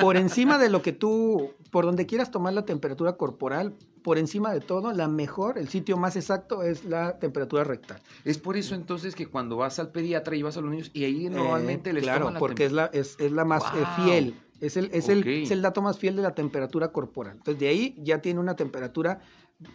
por 0.00 0.16
encima 0.16 0.58
de 0.58 0.68
lo 0.68 0.82
que 0.82 0.92
tú, 0.92 1.52
por 1.70 1.84
donde 1.86 2.04
quieras 2.06 2.30
tomar 2.30 2.52
la 2.52 2.64
temperatura 2.66 3.16
corporal, 3.16 3.74
por 4.02 4.18
encima 4.18 4.52
de 4.52 4.60
todo, 4.60 4.92
la 4.92 5.08
mejor, 5.08 5.58
el 5.58 5.68
sitio 5.68 5.96
más 5.96 6.16
exacto 6.16 6.62
es 6.62 6.84
la 6.84 7.18
temperatura 7.18 7.64
rectal. 7.64 8.00
Es 8.24 8.38
por 8.38 8.56
eso 8.56 8.74
entonces 8.74 9.14
que 9.14 9.26
cuando 9.26 9.56
vas 9.56 9.78
al 9.78 9.90
pediatra 9.92 10.36
y 10.36 10.42
vas 10.42 10.56
a 10.56 10.60
los 10.60 10.70
niños 10.70 10.90
y 10.92 11.04
ahí 11.04 11.28
normalmente 11.28 11.90
Eh, 11.90 11.92
les 11.94 12.02
claro, 12.02 12.20
toman 12.20 12.34
la 12.34 12.40
porque 12.40 12.64
es 12.64 12.72
la, 12.72 12.86
es, 12.86 13.16
es 13.18 13.32
la 13.32 13.44
más 13.44 13.62
eh, 13.74 13.84
fiel, 13.96 14.34
es 14.60 14.76
el, 14.76 14.90
es, 14.92 15.08
el, 15.08 15.26
es 15.26 15.50
el 15.50 15.62
dato 15.62 15.82
más 15.82 15.98
fiel 15.98 16.16
de 16.16 16.22
la 16.22 16.34
temperatura 16.34 16.92
corporal. 16.92 17.36
Entonces, 17.36 17.60
de 17.60 17.68
ahí 17.68 17.94
ya 17.98 18.20
tiene 18.20 18.40
una 18.40 18.56
temperatura 18.56 19.20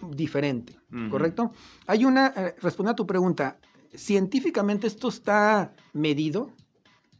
diferente. 0.09 0.77
¿correcto? 1.11 1.51
Hay 1.85 2.05
una, 2.05 2.33
eh, 2.35 2.55
responde 2.61 2.91
a 2.91 2.95
tu 2.95 3.05
pregunta, 3.05 3.57
¿científicamente 3.93 4.87
esto 4.87 5.09
está 5.09 5.73
medido? 5.93 6.51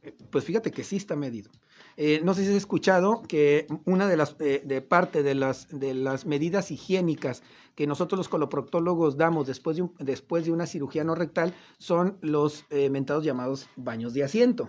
Eh, 0.01 0.15
Pues 0.31 0.43
fíjate 0.43 0.71
que 0.71 0.83
sí 0.83 0.95
está 0.95 1.15
medido. 1.15 1.51
Eh, 1.97 2.19
no 2.23 2.33
sé 2.33 2.43
si 2.43 2.49
has 2.49 2.55
escuchado 2.55 3.21
que 3.27 3.67
una 3.85 4.07
de 4.07 4.17
las 4.17 4.35
eh, 4.39 4.61
de 4.65 4.81
parte 4.81 5.23
de 5.23 5.33
las 5.33 5.67
de 5.69 5.93
las 5.93 6.25
medidas 6.25 6.69
higiénicas 6.71 7.41
que 7.75 7.87
nosotros 7.87 8.17
los 8.17 8.27
coloproctólogos 8.29 9.15
damos 9.17 9.47
después 9.47 9.77
de, 9.77 9.83
un- 9.83 9.93
después 9.99 10.45
de 10.45 10.51
una 10.51 10.65
cirugía 10.65 11.03
no 11.05 11.15
rectal 11.15 11.53
son 11.77 12.17
los 12.21 12.65
eh, 12.69 12.89
mentados 12.89 13.23
llamados 13.23 13.67
baños 13.77 14.13
de 14.13 14.23
asiento 14.25 14.67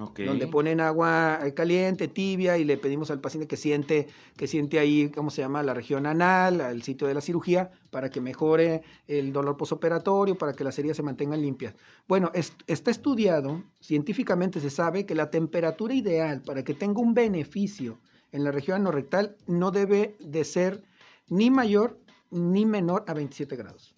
Ok. 0.00 0.20
donde 0.20 0.46
ponen 0.46 0.80
agua 0.80 1.40
caliente, 1.54 2.08
tibia, 2.08 2.56
y 2.58 2.64
le 2.64 2.76
pedimos 2.76 3.10
al 3.10 3.20
paciente 3.20 3.48
que 3.48 3.56
siente, 3.56 4.06
que 4.36 4.46
siente 4.46 4.78
ahí, 4.78 5.10
¿cómo 5.10 5.30
se 5.30 5.42
llama? 5.42 5.62
La 5.62 5.74
región 5.74 6.06
anal, 6.06 6.60
el 6.60 6.82
sitio 6.82 7.06
de 7.08 7.14
la 7.14 7.20
cirugía, 7.20 7.70
para 7.90 8.10
que 8.10 8.20
mejore 8.20 8.82
el 9.06 9.32
dolor 9.32 9.56
posoperatorio, 9.56 10.38
para 10.38 10.52
que 10.52 10.64
las 10.64 10.78
heridas 10.78 10.96
se 10.96 11.02
mantengan 11.02 11.42
limpias. 11.42 11.74
Bueno, 12.06 12.30
es- 12.34 12.52
está 12.66 12.90
estudiado, 12.90 13.62
científicamente 13.80 14.60
se 14.60 14.70
sabe 14.70 15.06
que 15.06 15.14
la 15.14 15.30
temperatura 15.30 15.94
ideal 15.94 16.42
para 16.42 16.62
que 16.62 16.74
tenga 16.74 17.00
un 17.00 17.14
beneficio 17.14 17.98
en 18.30 18.44
la 18.44 18.52
región 18.52 18.76
anorrectal 18.82 19.36
no 19.46 19.70
debe 19.70 20.16
de 20.20 20.44
ser 20.44 20.84
ni 21.28 21.50
mayor 21.50 21.98
ni 22.30 22.66
menor 22.66 23.04
a 23.06 23.14
27 23.14 23.56
grados. 23.56 23.94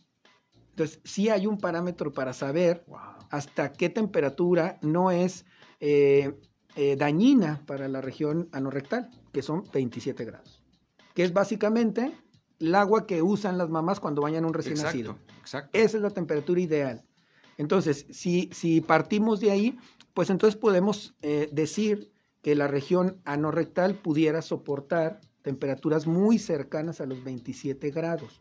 Entonces, 0.70 1.00
sí 1.04 1.28
hay 1.28 1.46
un 1.46 1.58
parámetro 1.58 2.12
para 2.12 2.32
saber 2.32 2.84
Wow. 2.86 2.98
hasta 3.30 3.72
qué 3.72 3.88
temperatura 3.90 4.78
no 4.82 5.10
es 5.10 5.44
eh, 5.80 6.38
eh, 6.76 6.96
dañina 6.96 7.62
para 7.66 7.88
la 7.88 8.00
región 8.00 8.48
anorrectal, 8.52 9.10
que 9.32 9.42
son 9.42 9.64
27 9.72 10.24
grados, 10.24 10.62
que 11.14 11.24
es 11.24 11.32
básicamente 11.32 12.12
el 12.60 12.74
agua 12.74 13.06
que 13.06 13.22
usan 13.22 13.58
las 13.58 13.70
mamás 13.70 13.98
cuando 13.98 14.22
bañan 14.22 14.44
a 14.44 14.46
un 14.46 14.54
recién 14.54 14.76
nacido. 14.76 15.12
Exacto, 15.12 15.34
exacto. 15.40 15.78
Esa 15.78 15.96
es 15.96 16.02
la 16.02 16.10
temperatura 16.10 16.60
ideal. 16.60 17.04
Entonces, 17.56 18.06
si, 18.10 18.50
si 18.52 18.80
partimos 18.80 19.40
de 19.40 19.50
ahí, 19.50 19.78
pues 20.14 20.30
entonces 20.30 20.58
podemos 20.58 21.14
eh, 21.22 21.48
decir 21.52 22.12
que 22.42 22.54
la 22.54 22.68
región 22.68 23.20
anorrectal 23.24 23.96
pudiera 23.96 24.42
soportar 24.42 25.20
temperaturas 25.42 26.06
muy 26.06 26.38
cercanas 26.38 27.00
a 27.00 27.06
los 27.06 27.24
27 27.24 27.90
grados. 27.90 28.40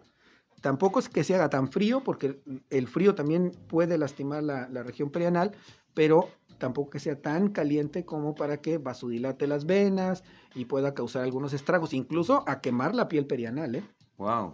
Tampoco 0.62 1.00
es 1.00 1.10
que 1.10 1.24
se 1.24 1.36
haga 1.36 1.50
tan 1.50 1.72
frío, 1.72 2.04
porque 2.04 2.42
el 2.70 2.88
frío 2.88 3.16
también 3.16 3.52
puede 3.68 3.98
lastimar 3.98 4.44
la, 4.44 4.68
la 4.70 4.84
región 4.84 5.10
perianal, 5.10 5.56
pero 5.94 6.30
tampoco 6.60 6.92
que 6.92 7.00
sea 7.00 7.20
tan 7.20 7.50
caliente 7.50 8.06
como 8.06 8.36
para 8.36 8.62
que 8.62 8.78
vasodilate 8.78 9.48
las 9.48 9.66
venas 9.66 10.24
y 10.54 10.66
pueda 10.66 10.94
causar 10.94 11.24
algunos 11.24 11.54
estragos, 11.54 11.94
incluso 11.94 12.44
a 12.48 12.62
quemar 12.62 12.94
la 12.94 13.08
piel 13.08 13.26
perianal. 13.26 13.76
¿eh? 13.76 13.84
Wow. 14.18 14.54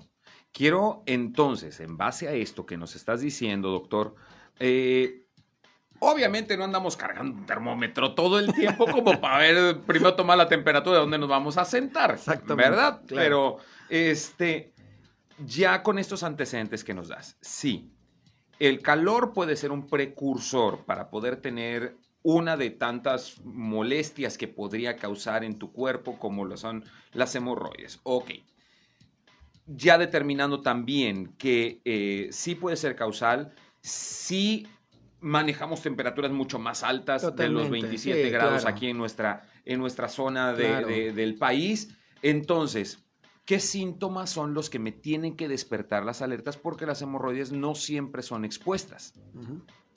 Quiero 0.54 1.04
entonces, 1.06 1.82
en 1.82 1.98
base 1.98 2.30
a 2.30 2.32
esto 2.32 2.66
que 2.66 2.78
nos 2.78 2.96
estás 2.96 3.20
diciendo, 3.20 3.72
doctor, 3.72 4.16
eh, 4.60 5.26
obviamente 6.00 6.56
no 6.56 6.64
andamos 6.64 6.96
cargando 6.96 7.38
un 7.38 7.46
termómetro 7.46 8.16
todo 8.16 8.40
el 8.40 8.54
tiempo 8.54 8.86
como 8.92 9.20
para 9.20 9.40
ver, 9.40 9.82
primero 9.82 10.16
tomar 10.16 10.38
la 10.38 10.48
temperatura 10.48 10.96
de 10.96 11.02
dónde 11.02 11.18
nos 11.18 11.28
vamos 11.28 11.58
a 11.58 11.66
sentar, 11.66 12.12
Exactamente, 12.12 12.70
¿verdad? 12.70 13.02
claro. 13.06 13.24
Pero, 13.24 13.58
este, 13.90 14.74
ya 15.40 15.84
con 15.84 16.00
estos 16.00 16.24
antecedentes 16.24 16.84
que 16.84 16.94
nos 16.94 17.10
das, 17.10 17.38
sí, 17.42 17.95
el 18.60 18.82
calor 18.82 19.34
puede 19.34 19.56
ser 19.56 19.72
un 19.72 19.88
precursor 19.88 20.86
para 20.86 21.10
poder 21.10 21.38
tener 21.38 21.96
una 22.24 22.58
de 22.58 22.72
tantas 22.72 23.40
molestias 23.44 24.38
que 24.38 24.48
podría 24.48 24.96
causar 24.96 25.44
en 25.44 25.60
tu 25.60 25.72
cuerpo 25.72 26.18
como 26.18 26.46
lo 26.46 26.58
son 26.58 26.84
las 27.14 27.36
hemorroides. 27.36 28.00
Ok. 28.04 28.32
Ya 29.68 29.98
determinando 29.98 30.62
también 30.62 31.34
que 31.38 31.82
eh, 31.86 32.30
sí 32.32 32.56
puede 32.56 32.78
ser 32.78 32.96
causal, 32.96 33.54
sí 33.82 34.68
manejamos 35.22 35.82
temperaturas 35.82 36.32
mucho 36.32 36.60
más 36.60 36.84
altas 36.84 37.24
de 37.24 37.28
los 37.50 37.64
Totalmente, 37.64 37.70
27 37.88 38.24
sí, 38.26 38.30
grados 38.30 38.62
claro. 38.62 38.76
aquí 38.76 38.88
en 38.90 38.98
nuestra, 38.98 39.42
en 39.66 39.80
nuestra 39.80 40.08
zona 40.08 40.54
de- 40.54 40.68
Claro. 40.68 40.88
de- 40.88 41.12
del 41.14 41.36
país. 41.36 41.96
Entonces, 42.22 43.05
¿qué 43.46 43.60
síntomas 43.60 44.30
son 44.32 44.54
los 44.54 44.70
que 44.70 44.80
me 44.80 44.92
tienen 44.92 45.36
que 45.36 45.48
despertar 45.48 46.04
las 46.04 46.22
alertas? 46.22 46.58
Porque 46.58 46.86
las 46.86 47.02
hemorroides 47.02 47.52
no 47.52 47.76
siempre 47.76 48.22
son 48.24 48.44
expuestas. 48.46 49.14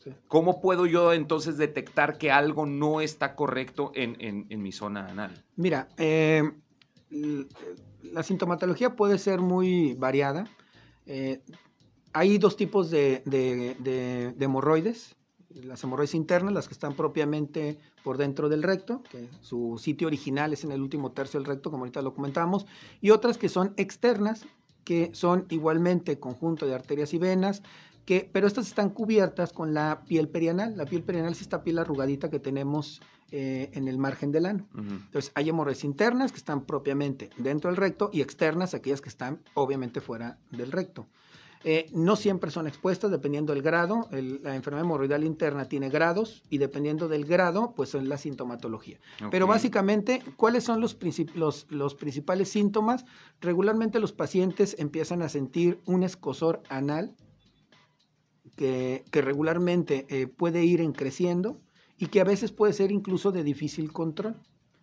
Sí. 0.04 0.12
¿Cómo 0.28 0.60
puedo 0.60 0.86
yo 0.86 1.12
entonces 1.12 1.56
detectar 1.56 2.18
que 2.18 2.30
algo 2.30 2.66
no 2.66 3.00
está 3.00 3.34
correcto 3.34 3.90
en, 3.94 4.16
en- 4.20 4.46
en 4.48 4.62
mi 4.62 4.70
zona 4.70 5.06
anal? 5.08 5.44
Mira, 5.56 5.88
eh, 5.96 6.42
la 8.02 8.22
sintomatología 8.22 8.94
puede 8.94 9.18
ser 9.18 9.40
muy 9.40 9.94
variada. 9.94 10.46
Eh, 11.06 11.40
hay 12.12 12.38
dos 12.38 12.56
tipos 12.56 12.90
de, 12.90 13.22
de- 13.24 13.76
de- 13.80 14.32
de 14.36 14.44
hemorroides. 14.44 15.16
Las 15.50 15.82
hemorroides 15.82 16.14
internas, 16.14 16.52
las 16.52 16.68
que 16.68 16.74
están 16.74 16.94
propiamente 16.94 17.78
por 18.04 18.18
dentro 18.18 18.48
del 18.48 18.62
recto, 18.62 19.02
que 19.10 19.28
su 19.40 19.78
sitio 19.78 20.06
original 20.06 20.52
es 20.52 20.64
en 20.64 20.72
el 20.72 20.82
último 20.82 21.12
tercio 21.12 21.40
del 21.40 21.46
recto, 21.46 21.70
como 21.70 21.84
ahorita 21.84 22.02
lo 22.02 22.14
comentamos, 22.14 22.66
y 23.00 23.10
otras 23.10 23.38
que 23.38 23.48
son 23.48 23.72
externas, 23.76 24.46
que 24.84 25.10
son 25.14 25.46
igualmente 25.48 26.18
conjunto 26.18 26.66
de 26.66 26.74
arterias 26.74 27.14
y 27.14 27.18
venas, 27.18 27.62
que, 28.04 28.28
pero 28.32 28.46
estas 28.46 28.68
están 28.68 28.90
cubiertas 28.90 29.52
con 29.52 29.74
la 29.74 30.02
piel 30.06 30.28
perianal. 30.28 30.76
La 30.76 30.86
piel 30.86 31.02
perianal 31.02 31.32
es 31.32 31.42
esta 31.42 31.62
piel 31.62 31.78
arrugadita 31.78 32.30
que 32.30 32.38
tenemos 32.38 33.02
eh, 33.30 33.68
en 33.74 33.88
el 33.88 33.98
margen 33.98 34.32
del 34.32 34.46
ano. 34.46 34.66
Entonces, 34.74 35.30
hay 35.34 35.50
hemorroides 35.50 35.84
internas 35.84 36.32
que 36.32 36.38
están 36.38 36.64
propiamente 36.64 37.28
dentro 37.36 37.68
del 37.68 37.76
recto 37.76 38.08
y 38.10 38.22
externas, 38.22 38.72
aquellas 38.72 39.02
que 39.02 39.10
están 39.10 39.42
obviamente 39.52 40.00
fuera 40.00 40.38
del 40.50 40.72
recto. 40.72 41.06
Eh, 41.64 41.86
no 41.92 42.14
siempre 42.14 42.50
son 42.52 42.66
expuestas 42.68 43.10
dependiendo 43.10 43.52
del 43.52 43.62
grado. 43.62 44.08
El- 44.12 44.40
la 44.42 44.54
enfermedad 44.54 44.84
hemorroidal 44.84 45.24
interna 45.24 45.64
tiene 45.68 45.88
grados 45.90 46.42
y 46.50 46.58
dependiendo 46.58 47.08
del 47.08 47.24
grado, 47.24 47.74
pues 47.74 47.94
es 47.94 48.04
la 48.04 48.16
sintomatología. 48.16 48.98
Pero 49.30 49.46
básicamente, 49.48 50.22
¿cuáles 50.36 50.64
son 50.64 50.80
los, 50.80 50.96
los, 51.34 51.66
los 51.70 51.94
principales 51.96 52.48
síntomas? 52.48 53.04
Regularmente 53.40 53.98
los 53.98 54.12
pacientes 54.12 54.76
empiezan 54.78 55.20
a 55.22 55.28
sentir 55.28 55.80
un 55.84 56.04
escosor 56.04 56.62
anal 56.68 57.16
que, 58.56 59.04
que 59.10 59.22
regularmente 59.22 60.06
eh, 60.08 60.26
puede 60.26 60.64
ir 60.64 60.80
en 60.80 60.92
creciendo 60.92 61.60
y 61.96 62.06
que 62.06 62.20
a 62.20 62.24
veces 62.24 62.52
puede 62.52 62.72
ser 62.72 62.92
incluso 62.92 63.32
de 63.32 63.44
difícil 63.44 63.92
control. 63.92 64.36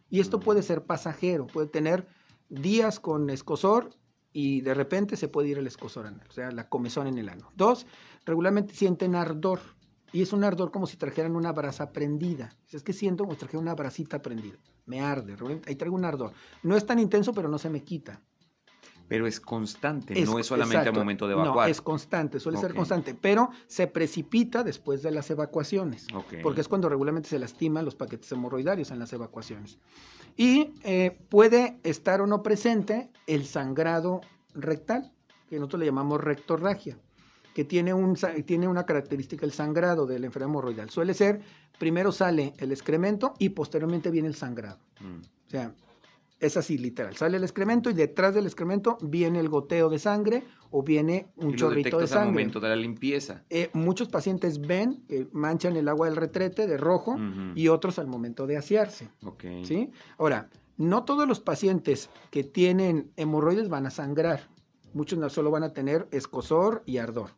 Y 0.10 0.20
esto 0.20 0.40
puede 0.40 0.62
ser 0.62 0.84
pasajero, 0.84 1.48
puede 1.48 1.68
tener 1.68 2.08
días 2.50 3.00
con 3.00 3.30
escosor 3.30 3.90
y 4.38 4.60
de 4.60 4.74
repente 4.74 5.16
se 5.16 5.30
puede 5.30 5.48
ir 5.48 5.58
el 5.60 5.66
escosor 5.66 6.08
anal, 6.08 6.28
o 6.30 6.34
sea, 6.34 6.52
la 6.52 6.68
comezón 6.68 7.08
en 7.08 7.18
el 7.18 7.30
ano. 7.30 7.54
Dos, 7.56 7.88
regularmente 8.26 8.74
sienten 8.76 9.16
ardor 9.16 9.62
y 10.12 10.22
es 10.24 10.34
un 10.34 10.44
ardor 10.44 10.72
como 10.72 10.88
si 10.88 10.98
trajeran 10.98 11.38
una 11.38 11.54
brasa 11.54 11.94
prendida. 11.94 12.54
Es 12.70 12.84
que 12.84 12.92
siento 12.92 13.24
como 13.24 13.36
si 13.36 13.40
trajeran 13.40 13.62
una 13.64 13.76
brasita 13.76 14.22
prendida. 14.22 14.58
Me 14.88 15.00
arde, 15.00 15.38
ahí 15.66 15.76
traigo 15.78 15.96
un 15.96 16.04
ardor. 16.04 16.34
No 16.64 16.76
es 16.76 16.86
tan 16.86 17.00
intenso, 17.00 17.34
pero 17.34 17.48
no 17.48 17.58
se 17.58 17.70
me 17.70 17.82
quita. 17.82 18.22
Pero 19.08 19.26
es 19.26 19.40
constante, 19.40 20.20
Es- 20.20 20.28
no 20.28 20.38
es 20.38 20.48
solamente 20.48 20.90
al 20.90 20.96
momento 20.96 21.30
de 21.30 21.36
No, 21.36 21.44
evacuar. 21.46 21.70
es 21.70 21.80
constante, 21.80 22.40
suele 22.42 22.58
ser 22.58 22.74
constante, 22.74 23.14
pero 23.16 23.52
se 23.68 23.88
precipita 23.88 24.64
después 24.66 25.02
de 25.02 25.12
las 25.12 25.30
evacuaciones, 25.30 26.08
Ok. 26.14 26.36
porque 26.44 26.60
es 26.60 26.68
cuando 26.68 26.90
regularmente 26.90 27.30
se 27.30 27.40
lastiman 27.40 27.86
los 27.86 27.96
paquetes 27.96 28.30
hemorroidarios 28.34 28.92
en 28.92 29.00
las 29.00 29.14
evacuaciones. 29.14 29.78
Y 30.38 30.74
eh, 30.84 31.18
puede 31.30 31.80
estar 31.84 32.22
o 32.22 32.28
no 32.28 32.44
presente 32.44 33.10
el 33.28 33.46
sangrado 33.46 34.22
rectal, 34.54 35.12
que 35.50 35.58
nosotros 35.58 35.80
le 35.80 35.86
llamamos 35.86 36.22
rectorragia, 36.22 36.98
que 37.54 37.64
tiene, 37.64 37.94
un, 37.94 38.18
tiene 38.46 38.68
una 38.68 38.86
característica 38.86 39.46
el 39.46 39.54
sangrado 39.54 40.06
de 40.06 40.20
la 40.20 40.26
enfermedad 40.26 40.50
hemorroidal. 40.50 40.90
Suele 40.90 41.14
ser, 41.14 41.42
primero 41.80 42.12
sale 42.12 42.54
el 42.58 42.72
excremento 42.72 43.34
y 43.40 43.50
posteriormente 43.50 44.12
viene 44.12 44.28
el 44.28 44.36
sangrado. 44.36 44.80
Mm. 45.00 45.22
O 45.22 45.50
sea, 45.50 45.74
Es 46.40 46.58
así, 46.58 46.78
literal. 46.78 47.16
Sale 47.16 47.38
el 47.38 47.44
excremento 47.44 47.90
y 47.90 47.94
detrás 47.94 48.34
del 48.36 48.46
excremento 48.46 48.98
viene 49.02 49.40
el 49.40 49.48
goteo 49.50 49.90
de 49.90 50.00
sangre 50.00 50.44
o 50.70 50.84
viene 50.84 51.28
un 51.38 51.52
y 51.52 51.56
chorrito 51.56 51.98
de 51.98 52.04
al 52.04 52.10
sangre. 52.10 52.32
momento 52.32 52.60
de 52.60 52.70
la 52.70 52.76
limpieza. 52.76 53.44
Eh, 53.50 53.70
muchos 53.74 54.10
pacientes 54.10 54.60
ven 54.60 55.04
que 55.08 55.28
manchan 55.32 55.78
el 55.78 55.88
agua 55.88 56.08
del 56.08 56.18
retrete 56.18 56.68
de 56.68 56.78
rojo 56.78 57.18
y 57.56 57.70
otros 57.70 58.00
al 58.00 58.08
momento 58.08 58.48
de 58.48 58.58
asearse. 58.58 59.10
¿sí? 59.64 59.92
Ahora, 60.18 60.50
no 60.78 61.06
todos 61.06 61.26
los 61.26 61.40
pacientes 61.40 62.10
que 62.32 62.44
tienen 62.44 63.12
hemorroides 63.16 63.70
van 63.70 63.86
a 63.86 63.90
sangrar. 63.90 64.50
Muchos 64.94 65.18
no 65.18 65.30
solo 65.30 65.52
van 65.52 65.64
a 65.64 65.74
tener 65.74 66.08
escosor 66.12 66.84
y 66.86 66.98
ardor. 66.98 67.30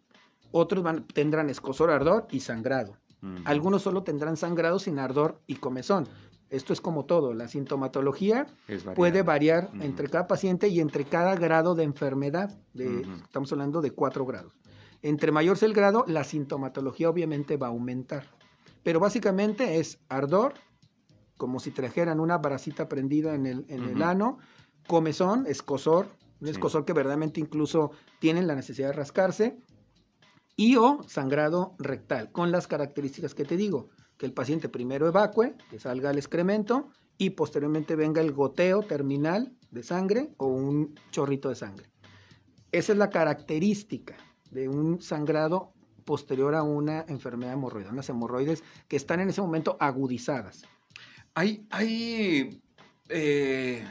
Otros 0.51 0.81
van- 0.83 1.05
tendrán 1.05 1.49
escosor, 1.51 1.91
ardor 1.91 2.27
y 2.31 2.39
sangrado. 2.39 2.97
Algunos 3.45 3.81
solo 3.81 4.03
tendrán 4.03 4.37
sangrado 4.37 4.79
sin 4.79 4.99
ardor 4.99 5.41
y 5.47 5.55
comezón. 5.55 6.07
Esto 6.49 6.71
es 6.71 6.79
como 6.79 7.05
todo, 7.05 7.33
la 7.33 7.47
sintomatología 7.49 8.47
puede 8.95 9.21
variar 9.23 9.69
entre 9.81 10.07
cada 10.07 10.27
paciente 10.27 10.69
y 10.69 10.79
entre 10.79 11.03
cada 11.05 11.35
grado 11.35 11.75
de 11.75 11.83
enfermedad. 11.83 12.57
De. 12.73 13.01
Estamos 13.23 13.51
hablando 13.51 13.81
de 13.81 13.91
cuatro 13.91 14.25
grados. 14.25 14.53
Entre 15.01 15.31
mayor 15.31 15.57
sea 15.57 15.67
el 15.67 15.73
grado, 15.73 16.05
la 16.07 16.23
sintomatología 16.23 17.09
obviamente 17.09 17.57
va 17.57 17.67
a 17.67 17.71
aumentar. 17.71 18.23
Pero 18.83 18.99
básicamente 18.99 19.79
es 19.79 19.99
ardor, 20.07 20.53
como 21.35 21.59
si 21.59 21.71
trajeran 21.71 22.19
una 22.19 22.37
bracita 22.37 22.87
prendida 22.87 23.35
en 23.35 23.45
el, 23.45 23.65
en 23.67 23.83
el 23.83 24.01
ano, 24.01 24.37
comezón, 24.87 25.45
escosor, 25.47 26.07
un 26.39 26.47
Sí. 26.47 26.51
escosor 26.51 26.85
que 26.85 26.93
verdaderamente 26.93 27.39
incluso 27.39 27.91
tienen 28.19 28.47
la 28.47 28.55
necesidad 28.55 28.87
de 28.87 28.93
rascarse, 28.93 29.57
y 30.57 30.75
o 30.75 31.03
sangrado 31.07 31.75
rectal, 31.79 32.31
con 32.31 32.51
las 32.51 32.67
características 32.67 33.33
que 33.33 33.45
te 33.45 33.55
digo, 33.55 33.89
que 34.17 34.25
el 34.25 34.33
paciente 34.33 34.67
primero 34.67 35.07
evacue, 35.07 35.55
que 35.69 35.79
salga 35.79 36.09
el 36.11 36.17
excremento, 36.17 36.89
y 37.17 37.29
posteriormente 37.31 37.95
venga 37.95 38.21
el 38.21 38.31
goteo 38.31 38.81
terminal 38.81 39.53
de 39.71 39.83
sangre 39.83 40.33
o 40.37 40.47
un 40.47 40.95
chorrito 41.11 41.49
de 41.49 41.55
sangre. 41.55 41.89
Esa 42.71 42.91
es 42.91 42.97
la 42.97 43.09
característica 43.09 44.17
de 44.51 44.67
un 44.67 45.01
sangrado 45.01 45.73
posterior 46.05 46.55
a 46.55 46.63
una 46.63 47.05
enfermedad 47.07 47.53
hemorroidal, 47.53 47.93
unas 47.93 48.09
hemorroides 48.09 48.63
que 48.87 48.95
están 48.95 49.19
en 49.19 49.29
ese 49.29 49.41
momento 49.41 49.77
agudizadas. 49.79 50.63
Hay, 51.33 51.67
hay, 51.69 52.61
eh, 53.09 53.83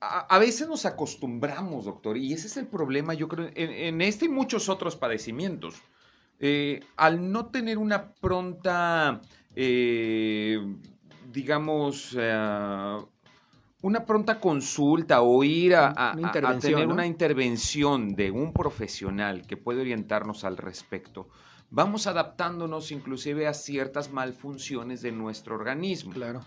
a, 0.00 0.20
a 0.34 0.38
veces 0.38 0.68
nos 0.68 0.84
acostumbramos, 0.86 1.84
doctor, 1.84 2.16
y 2.16 2.32
ese 2.32 2.46
es 2.46 2.56
el 2.56 2.66
problema, 2.66 3.14
yo 3.14 3.28
creo, 3.28 3.48
en, 3.54 3.70
en 3.70 4.00
este 4.00 4.26
y 4.26 4.28
muchos 4.28 4.68
otros 4.68 4.96
padecimientos. 4.96 5.82
Eh, 6.38 6.80
al 6.96 7.32
no 7.32 7.46
tener 7.46 7.78
una 7.78 8.12
pronta, 8.12 9.22
eh, 9.54 10.58
digamos, 11.32 12.14
eh, 12.18 12.98
una 13.82 14.04
pronta 14.04 14.38
consulta 14.38 15.22
o 15.22 15.42
ir 15.44 15.74
a, 15.76 16.14
tener 16.32 16.86
¿no? 16.86 16.94
una 16.94 17.06
intervención 17.06 18.14
de 18.14 18.30
un 18.30 18.52
profesional 18.52 19.46
que 19.46 19.56
puede 19.56 19.80
orientarnos 19.80 20.44
al 20.44 20.58
respecto, 20.58 21.28
vamos 21.70 22.06
adaptándonos 22.06 22.92
inclusive 22.92 23.46
a 23.46 23.54
ciertas 23.54 24.12
malfunciones 24.12 25.00
de 25.00 25.12
nuestro 25.12 25.54
organismo. 25.54 26.12
Claro. 26.12 26.44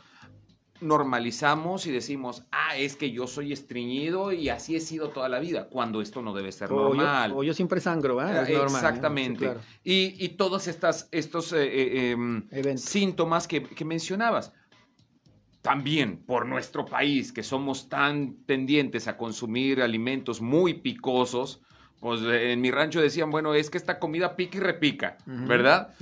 Normalizamos 0.82 1.86
y 1.88 1.92
decimos, 1.92 2.44
ah, 2.52 2.78
es 2.78 2.96
que 2.96 3.12
yo 3.12 3.28
soy 3.28 3.52
estreñido 3.52 4.32
y 4.32 4.50
así 4.50 4.76
he 4.76 4.80
sido 4.80 5.10
toda 5.10 5.28
la 5.28 5.40
vida, 5.40 5.68
cuando 5.70 6.02
esto 6.02 6.22
no 6.22 6.34
debe 6.34 6.52
ser 6.52 6.72
O 6.72 6.76
yo, 6.76 6.84
normal. 6.96 7.34
o 7.36 7.44
yo 7.44 7.54
siempre 7.54 7.82
sangro, 7.82 8.22
Eh, 8.22 8.26
normal, 8.26 8.48
¿eh? 8.50 8.64
Exactamente. 8.64 9.40
Sí, 9.40 9.46
claro. 9.46 9.62
y, 9.84 10.26
y 10.26 10.30
todos 10.30 10.68
estas, 10.68 11.10
estos 11.12 11.52
eh, 11.54 11.68
eh, 11.68 12.12
em, 12.12 12.78
síntomas 12.78 13.48
que, 13.48 13.64
que 13.64 13.86
mencionabas. 13.86 14.54
También 15.62 16.24
por 16.26 16.46
nuestro 16.46 16.86
país, 16.86 17.34
que 17.34 17.44
somos 17.44 17.90
tan 17.90 18.46
tendientes 18.46 19.08
a 19.10 19.18
consumir 19.18 19.82
alimentos 19.82 20.40
muy 20.40 20.76
picosos, 20.76 21.62
pues 22.00 22.22
eh, 22.22 22.54
en 22.54 22.62
mi 22.62 22.72
rancho 22.72 23.02
decían, 23.02 23.30
bueno, 23.30 23.54
es 23.54 23.70
que 23.70 23.78
esta 23.78 24.00
comida 24.00 24.36
pica 24.36 24.58
y 24.58 24.62
repica. 24.62 25.18
¿verdad? 25.26 25.94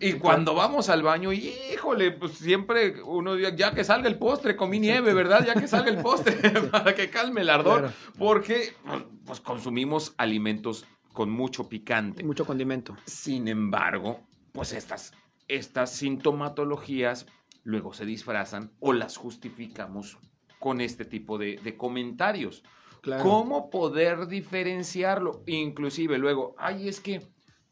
Y 0.00 0.14
cuando 0.14 0.54
vamos 0.54 0.88
al 0.88 1.02
baño, 1.02 1.32
híjole, 1.32 2.10
pues 2.12 2.32
siempre 2.32 3.00
uno 3.02 3.36
dice, 3.36 3.54
ya 3.56 3.72
que 3.74 3.84
salga 3.84 4.08
el 4.08 4.18
postre, 4.18 4.56
comí 4.56 4.80
nieve, 4.80 5.14
¿verdad? 5.14 5.44
Ya 5.46 5.54
que 5.54 5.68
salga 5.68 5.90
el 5.90 5.98
postre, 5.98 6.34
para 6.72 6.94
que 6.94 7.08
calme 7.10 7.42
el 7.42 7.50
ardor, 7.50 7.80
Claro. 7.80 7.94
porque 8.18 8.74
pues, 8.84 9.02
pues, 9.26 9.40
consumimos 9.40 10.14
alimentos 10.18 10.86
con 11.12 11.30
mucho 11.30 11.68
picante. 11.68 12.24
Mucho 12.24 12.44
condimento. 12.44 12.96
Sin 13.04 13.46
embargo, 13.46 14.20
pues 14.52 14.72
estas, 14.72 15.12
estas 15.46 15.90
sintomatologías 15.92 17.26
luego 17.62 17.92
se 17.94 18.04
disfrazan 18.04 18.70
o 18.80 18.92
las 18.92 19.16
justificamos 19.16 20.18
con 20.58 20.80
este 20.80 21.04
tipo 21.04 21.38
de, 21.38 21.58
de 21.62 21.76
comentarios. 21.76 22.62
Claro. 23.04 23.22
¿Cómo 23.22 23.68
poder 23.68 24.26
diferenciarlo? 24.26 25.42
Inclusive 25.46 26.16
luego, 26.16 26.54
ay, 26.56 26.88
es 26.88 27.00
que 27.00 27.20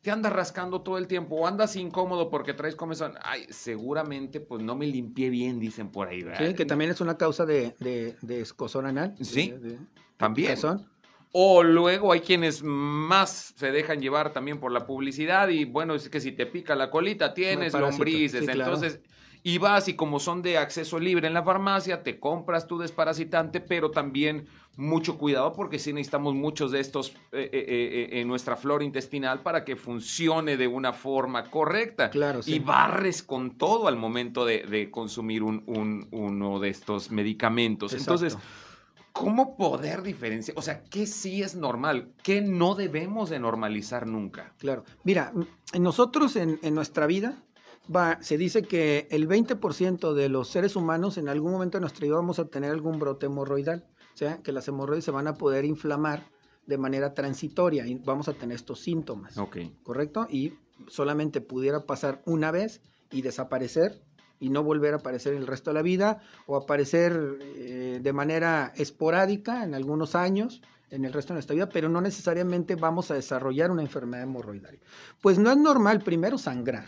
te 0.03 0.11
andas 0.11 0.31
rascando 0.31 0.83
todo 0.83 0.99
el 0.99 1.07
tiempo 1.07 1.37
o 1.37 1.47
andas 1.47 1.75
incómodo 1.77 2.29
porque 2.29 2.53
traes 2.53 2.77
comezón. 2.77 3.15
Ay, 3.23 3.47
seguramente 3.49 4.41
pues 4.41 4.63
no 4.63 4.77
me 4.77 4.87
limpié 4.87 5.31
bien, 5.31 5.59
dicen 5.59 5.91
por 5.91 6.09
ahí, 6.09 6.23
¿verdad? 6.23 6.47
Sí, 6.49 6.55
que 6.55 6.67
también 6.67 6.91
es 6.91 7.01
una 7.01 7.17
causa 7.17 7.47
de, 7.47 7.75
de, 7.81 8.15
de 8.21 8.41
escozor 8.43 8.85
anal. 8.85 9.15
Sí, 9.23 9.53
de- 9.53 9.59
de- 9.59 9.79
También. 10.19 10.59
O 11.35 11.63
luego 11.63 12.13
hay 12.13 12.21
quienes 12.21 12.63
más 12.63 13.55
se 13.57 13.73
dejan 13.73 14.03
llevar 14.03 14.35
también 14.35 14.61
por 14.61 14.71
la 14.71 14.85
publicidad 14.87 15.49
y 15.49 15.65
bueno, 15.65 15.95
es 15.95 16.11
que 16.11 16.21
si 16.21 16.33
te 16.33 16.45
pica 16.45 16.75
la 16.77 16.91
colita 16.91 17.33
tienes 17.33 17.73
lombrices. 17.73 18.41
sí, 18.45 18.47
claro. 18.53 18.75
Entonces, 18.75 19.01
y 19.45 19.59
vas 19.59 19.89
y 19.89 19.95
como 19.95 20.21
son 20.21 20.41
de 20.43 20.57
acceso 20.59 20.99
libre 21.01 21.27
en 21.27 21.35
la 21.35 21.43
farmacia, 21.43 22.03
te 22.03 22.21
compras 22.21 22.67
tu 22.67 22.79
desparasitante, 22.79 23.61
pero 23.61 23.91
también 23.91 24.47
mucho 24.77 25.19
cuidado 25.19 25.53
porque 25.53 25.79
sí 25.79 25.93
necesitamos 25.93 26.35
muchos 26.35 26.71
de 26.71 26.81
estos 26.81 27.11
eh, 27.33 27.51
eh, 27.53 28.09
eh, 28.13 28.21
en 28.21 28.29
nuestra 28.29 28.57
flora 28.57 28.85
intestinal 28.85 29.41
para 29.43 29.65
que 29.65 29.77
funcione 29.77 30.57
de 30.57 30.67
una 30.69 30.93
forma 30.93 31.51
correcta. 31.51 32.11
Claro, 32.11 32.43
sí. 32.43 32.55
Y 32.55 32.59
barres 32.61 33.23
con 33.23 33.59
todo 33.59 33.89
al 33.89 33.97
momento 33.97 34.45
de, 34.45 34.63
de 34.63 34.91
consumir 34.91 35.43
un- 35.43 35.63
un- 35.67 36.07
uno 36.13 36.59
de 36.61 36.69
estos 36.71 37.11
medicamentos. 37.11 37.93
Exacto. 37.93 38.13
Entonces, 38.25 38.39
¿Cómo 39.15 39.59
poder 39.59 40.01
diferenciar? 40.03 40.57
O 40.59 40.63
sea, 40.63 40.85
¿qué 40.85 41.07
sí 41.07 41.43
es 41.43 41.55
normal? 41.55 42.09
¿Qué 42.23 42.41
no 42.41 42.75
debemos 42.75 43.29
de 43.29 43.39
normalizar 43.39 44.07
nunca? 44.07 44.55
Claro. 44.57 44.85
Mira, 45.05 45.35
nosotros 45.79 46.35
en, 46.37 46.59
en 46.63 46.75
nuestra 46.75 47.07
vida 47.07 47.37
va, 47.95 48.19
se 48.23 48.39
dice 48.39 48.63
que 48.63 49.07
el 49.11 49.29
20% 49.29 50.15
de 50.15 50.29
los 50.29 50.49
seres 50.49 50.77
humanos 50.77 51.19
en 51.19 51.29
algún 51.29 51.53
momento 51.53 51.79
de 51.79 51.83
nuestra 51.83 52.05
vida 52.05 52.17
vamos 52.17 52.39
a 52.39 52.47
tener 52.47 52.71
algún 52.71 52.99
brote 52.99 53.27
hemorroidal. 53.27 53.85
O 54.15 54.17
sea, 54.17 54.43
que 54.43 54.53
las 54.53 54.69
hemorroides 54.69 55.05
se 55.05 55.11
van 55.11 55.27
a 55.27 55.35
poder 55.35 55.65
inflamar 55.65 56.27
de 56.67 56.79
manera 56.79 57.15
transitoria 57.15 57.87
y 57.87 57.95
vamos 57.95 58.29
a 58.29 58.35
tener 58.35 58.57
estos 58.57 58.81
síntomas. 58.81 59.37
¿Correcto? 59.83 60.27
Y 60.31 60.55
solamente 60.89 61.41
pudiera 61.41 61.87
pasar 61.87 62.23
una 62.27 62.51
vez 62.51 62.83
y 63.11 63.23
desaparecer 63.23 64.03
y 64.39 64.51
no 64.51 64.63
volver 64.63 64.95
a 64.95 64.97
aparecer 64.99 65.35
el 65.35 65.47
resto 65.47 65.71
de 65.71 65.75
la 65.75 65.83
vida 65.83 66.21
o 66.47 66.57
aparecer 66.57 67.39
eh, 67.41 68.01
de 68.03 68.13
manera 68.13 68.73
esporádica 68.77 69.65
en 69.65 69.75
algunos 69.75 70.15
años 70.15 70.63
en 70.91 71.05
el 71.07 71.13
resto 71.13 71.33
de 71.33 71.37
nuestra 71.37 71.55
vida, 71.55 71.69
pero 71.71 71.89
no 71.89 72.01
necesariamente 72.01 72.75
vamos 72.77 73.11
a 73.11 73.15
desarrollar 73.15 73.71
una 73.71 73.83
enfermedad 73.83 74.25
hemorroidaria. 74.25 74.81
Pues 75.23 75.39
no 75.39 75.51
es 75.51 75.57
normal 75.57 76.03
primero 76.03 76.37
sangrar. 76.37 76.87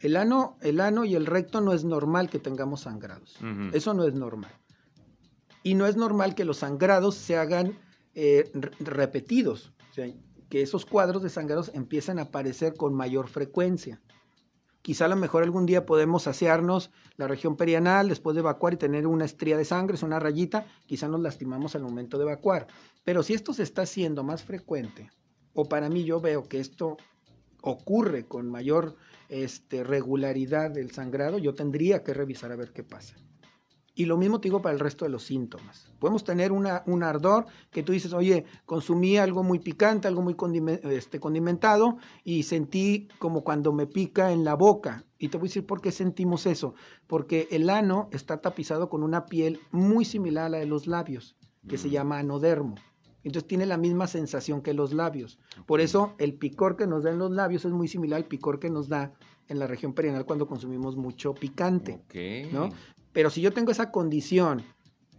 El 0.00 0.16
ano, 0.16 0.56
el 0.62 0.80
ano 0.80 1.04
y 1.04 1.14
el 1.14 1.26
recto 1.26 1.60
no 1.60 1.72
es 1.72 1.84
normal 1.84 2.30
que 2.30 2.38
tengamos 2.38 2.82
sangrados. 2.82 3.36
Eso 3.72 3.94
no 3.94 4.04
es 4.04 4.14
normal. 4.14 4.52
Y 5.62 5.74
no 5.74 5.86
es 5.86 5.96
normal 5.96 6.34
que 6.34 6.44
los 6.46 6.58
sangrados 6.58 7.14
se 7.14 7.36
hagan 7.36 7.78
eh, 8.14 8.50
re- 8.54 8.70
repetidos. 8.80 9.72
O 9.90 9.94
sea, 9.94 10.10
que 10.48 10.62
esos 10.62 10.86
cuadros 10.86 11.22
de 11.22 11.28
sangrados 11.28 11.70
empiezan 11.74 12.18
a 12.18 12.22
aparecer 12.22 12.74
con 12.74 12.94
mayor 12.94 13.28
frecuencia. 13.28 14.00
Quizá 14.82 15.04
a 15.04 15.08
lo 15.08 15.16
mejor 15.16 15.42
algún 15.42 15.66
día 15.66 15.84
podemos 15.84 16.22
saciarnos 16.22 16.90
la 17.16 17.28
región 17.28 17.56
perianal 17.56 18.08
después 18.08 18.34
de 18.34 18.40
evacuar 18.40 18.72
y 18.72 18.78
tener 18.78 19.06
una 19.06 19.26
estría 19.26 19.58
de 19.58 19.66
sangre, 19.66 19.96
es 19.96 20.02
una 20.02 20.18
rayita, 20.18 20.64
quizá 20.86 21.06
nos 21.06 21.20
lastimamos 21.20 21.74
al 21.74 21.82
momento 21.82 22.16
de 22.16 22.24
evacuar. 22.24 22.66
Pero 23.04 23.22
si 23.22 23.34
esto 23.34 23.52
se 23.52 23.62
está 23.62 23.82
haciendo 23.82 24.24
más 24.24 24.42
frecuente, 24.42 25.10
o 25.52 25.66
para 25.66 25.90
mí 25.90 26.04
yo 26.04 26.18
veo 26.22 26.48
que 26.48 26.58
esto 26.60 26.96
ocurre 27.62 28.26
con 28.26 28.50
mayor 28.50 28.96
este, 29.28 29.84
regularidad 29.84 30.70
del 30.70 30.90
sangrado, 30.90 31.38
yo 31.38 31.54
tendría 31.54 32.02
que 32.02 32.14
revisar 32.14 32.52
a 32.52 32.56
ver 32.56 32.72
qué 32.72 32.82
pasa. 32.82 33.16
Y 33.94 34.06
lo 34.06 34.16
mismo 34.16 34.40
te 34.40 34.48
digo 34.48 34.62
para 34.62 34.72
el 34.72 34.80
resto 34.80 35.04
de 35.04 35.10
los 35.10 35.24
síntomas. 35.24 35.92
Podemos 35.98 36.24
tener 36.24 36.52
una, 36.52 36.82
un 36.86 37.02
ardor 37.02 37.46
que 37.70 37.82
tú 37.82 37.92
dices, 37.92 38.12
oye, 38.14 38.44
consumí 38.64 39.18
algo 39.18 39.42
muy 39.42 39.58
picante, 39.58 40.08
algo 40.08 40.22
muy 40.22 40.36
este, 40.84 41.20
condimentado 41.20 41.98
y 42.24 42.44
sentí 42.44 43.08
como 43.18 43.42
cuando 43.44 43.72
me 43.72 43.86
pica 43.86 44.32
en 44.32 44.44
la 44.44 44.54
boca. 44.54 45.04
Y 45.18 45.28
te 45.28 45.36
voy 45.36 45.46
a 45.46 45.50
decir 45.50 45.66
por 45.66 45.82
qué 45.82 45.92
sentimos 45.92 46.46
eso. 46.46 46.74
Porque 47.06 47.48
el 47.50 47.68
ano 47.68 48.08
está 48.12 48.40
tapizado 48.40 48.88
con 48.88 49.02
una 49.02 49.26
piel 49.26 49.60
muy 49.70 50.04
similar 50.06 50.46
a 50.46 50.50
la 50.50 50.58
de 50.58 50.66
los 50.66 50.86
labios, 50.86 51.36
que 51.68 51.76
se 51.76 51.88
Mm. 51.88 51.90
llama 51.90 52.18
anodermo. 52.20 52.76
Entonces 53.24 53.46
tiene 53.46 53.66
la 53.66 53.76
misma 53.76 54.06
sensación 54.06 54.62
que 54.62 54.74
los 54.74 54.92
labios. 54.92 55.38
Por 55.66 55.80
eso 55.80 56.14
el 56.18 56.34
picor 56.34 56.76
que 56.76 56.86
nos 56.86 57.04
da 57.04 57.10
en 57.10 57.18
los 57.18 57.30
labios 57.30 57.64
es 57.64 57.72
muy 57.72 57.88
similar 57.88 58.18
al 58.18 58.26
picor 58.26 58.58
que 58.58 58.70
nos 58.70 58.88
da 58.88 59.12
en 59.48 59.58
la 59.58 59.66
región 59.66 59.92
perianal 59.92 60.24
cuando 60.24 60.46
consumimos 60.46 60.96
mucho 60.96 61.34
picante. 61.34 62.00
¿no? 62.52 62.70
Pero 63.12 63.30
si 63.30 63.40
yo 63.40 63.52
tengo 63.52 63.72
esa 63.72 63.90
condición 63.90 64.62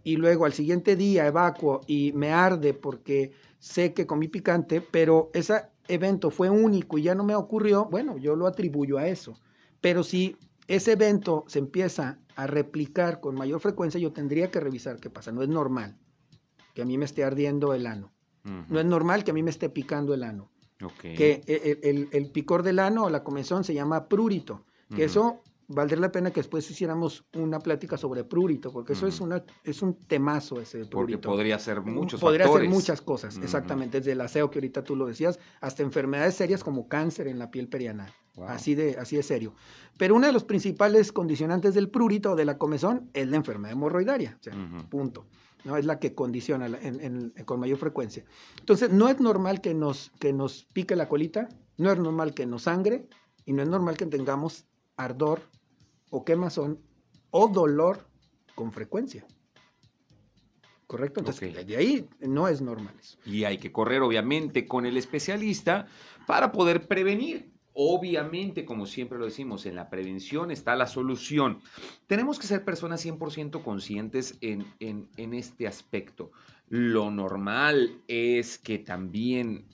y 0.02 0.16
luego 0.16 0.46
al 0.46 0.52
siguiente 0.52 0.96
día 0.96 1.26
evacuo 1.26 1.82
y 1.86 2.12
me 2.12 2.32
arde 2.32 2.74
porque 2.74 3.32
sé 3.58 3.92
que 3.92 4.06
comí 4.06 4.28
picante, 4.28 4.80
pero 4.80 5.30
ese 5.34 5.62
evento 5.86 6.30
fue 6.30 6.50
único 6.50 6.98
y 6.98 7.02
ya 7.02 7.14
no 7.14 7.24
me 7.24 7.34
ocurrió, 7.34 7.84
bueno, 7.84 8.16
yo 8.16 8.34
lo 8.34 8.46
atribuyo 8.46 8.98
a 8.98 9.06
eso. 9.06 9.38
Pero 9.80 10.02
si 10.02 10.36
ese 10.66 10.92
evento 10.92 11.44
se 11.46 11.58
empieza 11.58 12.18
a 12.34 12.46
replicar 12.46 13.20
con 13.20 13.34
mayor 13.34 13.60
frecuencia, 13.60 14.00
yo 14.00 14.12
tendría 14.12 14.50
que 14.50 14.60
revisar 14.60 14.98
qué 14.98 15.10
pasa. 15.10 15.30
No 15.30 15.42
es 15.42 15.48
normal 15.48 15.96
que 16.74 16.82
a 16.82 16.84
mí 16.84 16.98
me 16.98 17.04
esté 17.04 17.24
ardiendo 17.24 17.74
el 17.74 17.86
ano. 17.86 18.12
No 18.68 18.80
es 18.80 18.86
normal 18.86 19.22
que 19.22 19.30
a 19.30 19.34
mí 19.34 19.42
me 19.42 19.50
esté 19.50 19.68
picando 19.68 20.14
el 20.14 20.24
ano. 20.24 20.50
Que 21.00 21.42
el, 22.12 22.30
picor 22.30 22.62
del 22.62 22.78
ano 22.80 23.04
o 23.04 23.10
la 23.10 23.22
comezón 23.22 23.64
se 23.64 23.74
llama 23.74 24.08
prurito. 24.08 24.64
Que 24.94 25.04
eso 25.04 25.42
valdría 25.68 26.00
la 26.00 26.12
pena 26.12 26.30
que 26.30 26.40
después 26.40 26.70
hiciéramos 26.70 27.24
una 27.34 27.58
plática 27.58 27.96
sobre 27.96 28.24
prurito, 28.24 28.72
porque 28.72 28.92
eso 28.92 29.06
es, 29.06 29.20
una, 29.20 29.42
es 29.64 29.82
un 29.82 29.94
temazo 29.94 30.60
ese 30.60 30.84
prurito. 30.84 30.90
Porque 30.90 31.18
podría 31.18 31.58
ser 31.58 31.80
muchos 31.80 32.20
Podría 32.20 32.46
ser 32.46 32.68
muchas 32.68 33.00
cosas, 33.00 33.38
exactamente, 33.38 33.98
desde 33.98 34.12
el 34.12 34.20
aseo 34.20 34.50
que 34.50 34.58
ahorita 34.58 34.84
tú 34.84 34.96
lo 34.96 35.06
decías, 35.06 35.38
hasta 35.60 35.82
enfermedades 35.82 36.34
serias 36.34 36.62
como 36.62 36.88
cáncer 36.88 37.26
en 37.26 37.38
la 37.38 37.50
piel 37.50 37.68
perianal. 37.68 38.12
Así, 38.46 38.74
de, 38.74 38.96
así 38.98 39.16
de 39.16 39.22
serio. 39.22 39.54
Pero 39.98 40.14
uno 40.14 40.26
de 40.26 40.32
los 40.32 40.44
principales 40.44 41.12
condicionantes 41.12 41.74
del 41.74 41.90
prurito 41.90 42.32
o 42.32 42.36
de 42.36 42.46
la 42.46 42.56
comezón 42.56 43.10
es 43.12 43.28
la 43.28 43.36
enfermedad 43.36 43.72
hemorroidaria, 43.72 44.38
o 44.40 44.42
sea, 44.42 44.54
punto. 44.88 45.26
¿No? 45.64 45.76
Es 45.76 45.84
la 45.84 45.98
que 45.98 46.14
condiciona 46.14 46.68
con 47.44 47.60
mayor 47.60 47.78
frecuencia. 47.78 48.24
Entonces, 48.58 48.90
no 48.90 49.08
es 49.08 49.20
normal 49.20 49.60
que 49.60 49.74
nos, 49.74 50.10
que 50.18 50.32
nos 50.32 50.64
pique 50.72 50.96
la 50.96 51.08
colita, 51.08 51.48
no 51.76 51.90
es 51.90 51.98
normal 51.98 52.34
que 52.34 52.46
nos 52.46 52.62
sangre 52.62 53.08
y 53.44 53.52
no 53.52 53.62
es 53.62 53.68
normal 53.68 53.96
que 53.96 54.06
tengamos 54.06 54.66
ardor 54.96 55.40
o 56.10 56.24
quemazón 56.24 56.80
o 57.30 57.48
dolor 57.48 58.06
con 58.54 58.72
frecuencia. 58.72 59.26
¿Correcto? 60.86 61.20
Entonces, 61.20 61.66
de 61.66 61.76
ahí 61.76 62.08
no 62.20 62.48
es 62.48 62.60
normal 62.60 62.94
eso. 63.00 63.16
Y 63.24 63.44
hay 63.44 63.56
que 63.56 63.72
correr, 63.72 64.02
obviamente, 64.02 64.66
con 64.66 64.84
el 64.84 64.98
especialista 64.98 65.86
para 66.26 66.52
poder 66.52 66.86
prevenir. 66.86 67.51
Obviamente, 67.74 68.64
como 68.64 68.86
siempre 68.86 69.18
lo 69.18 69.24
decimos, 69.24 69.64
en 69.64 69.76
la 69.76 69.88
prevención 69.88 70.50
está 70.50 70.76
la 70.76 70.86
solución. 70.86 71.60
Tenemos 72.06 72.38
que 72.38 72.46
ser 72.46 72.64
personas 72.64 73.04
100% 73.04 73.62
conscientes 73.62 74.36
en, 74.42 74.66
en, 74.80 75.34
este 75.34 75.66
aspecto. 75.66 76.32
Lo 76.68 77.10
normal 77.10 78.02
es 78.08 78.58
que 78.58 78.78
también, 78.78 79.64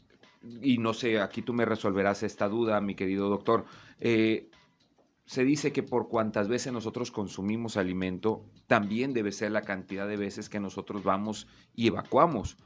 y 0.63 0.79
no 0.79 0.95
sé, 0.95 1.21
aquí 1.21 1.43
tú 1.43 1.53
me 1.53 1.65
resolverás 1.65 2.23
esta 2.23 2.49
duda, 2.49 2.81
mi 2.81 2.95
querido 2.95 3.29
doctor, 3.29 3.65
eh, 3.99 4.49
se 5.27 5.45
dice 5.45 5.73
que 5.73 5.83
por 5.83 6.09
cuantas 6.09 6.49
veces 6.49 6.73
nosotros 6.73 7.11
consumimos 7.11 7.77
alimento, 7.77 8.45
también 8.69 9.13
debe 9.13 9.33
ser 9.33 9.51
la 9.51 9.63
cantidad 9.63 10.07
de 10.07 10.17
veces 10.17 10.49
que 10.49 10.61
nosotros 10.61 11.03
vamos 11.03 11.49
y 11.75 11.89
evacuamos. 11.89 12.57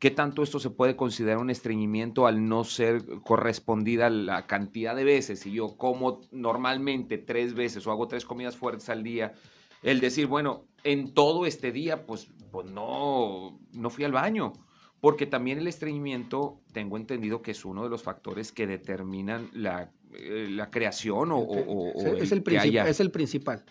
¿Qué 0.00 0.10
tanto 0.10 0.42
esto 0.42 0.58
se 0.58 0.70
puede 0.70 0.96
considerar 0.96 1.36
un 1.36 1.50
estreñimiento 1.50 2.26
al 2.26 2.48
no 2.48 2.64
ser 2.64 3.04
correspondida 3.22 4.08
la 4.08 4.46
cantidad 4.46 4.96
de 4.96 5.04
veces? 5.04 5.40
Si 5.40 5.52
yo 5.52 5.76
como 5.76 6.22
normalmente 6.32 7.18
tres 7.18 7.52
veces 7.52 7.86
o 7.86 7.90
hago 7.90 8.08
tres 8.08 8.24
comidas 8.24 8.56
fuertes 8.56 8.88
al 8.88 9.02
día, 9.02 9.34
el 9.82 10.00
decir, 10.00 10.26
bueno, 10.26 10.64
en 10.84 11.12
todo 11.12 11.44
este 11.44 11.70
día, 11.70 12.06
pues, 12.06 12.28
pues 12.50 12.70
no, 12.70 13.60
no 13.74 13.90
fui 13.90 14.04
al 14.04 14.12
baño. 14.12 14.54
Porque 15.02 15.26
también 15.26 15.58
el 15.58 15.66
estreñimiento, 15.66 16.62
tengo 16.72 16.96
entendido 16.96 17.42
que 17.42 17.50
es 17.50 17.62
uno 17.66 17.84
de 17.84 17.90
los 17.90 18.02
factores 18.02 18.52
que 18.52 18.66
determinan 18.66 19.50
la, 19.52 19.92
eh, 20.14 20.58
creación 20.70 21.28
o, 21.30 21.46
es, 21.94 22.04
el, 22.06 22.16
es 22.16 23.00
el 23.00 23.10
principal. 23.10 23.64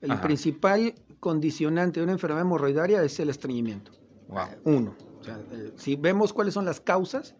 El 0.00 0.18
principal 0.20 0.94
condicionante 1.20 2.00
de 2.00 2.04
una 2.04 2.12
enfermedad 2.12 2.40
hemorroidaria 2.40 3.02
es 3.02 3.20
el 3.20 3.28
estreñimiento. 3.28 3.92
Uno. 4.64 5.07
Eh, 5.28 5.72
si 5.76 5.96
vemos 5.96 6.32
cuáles 6.32 6.54
son 6.54 6.64
las 6.64 6.80
causas, 6.80 7.34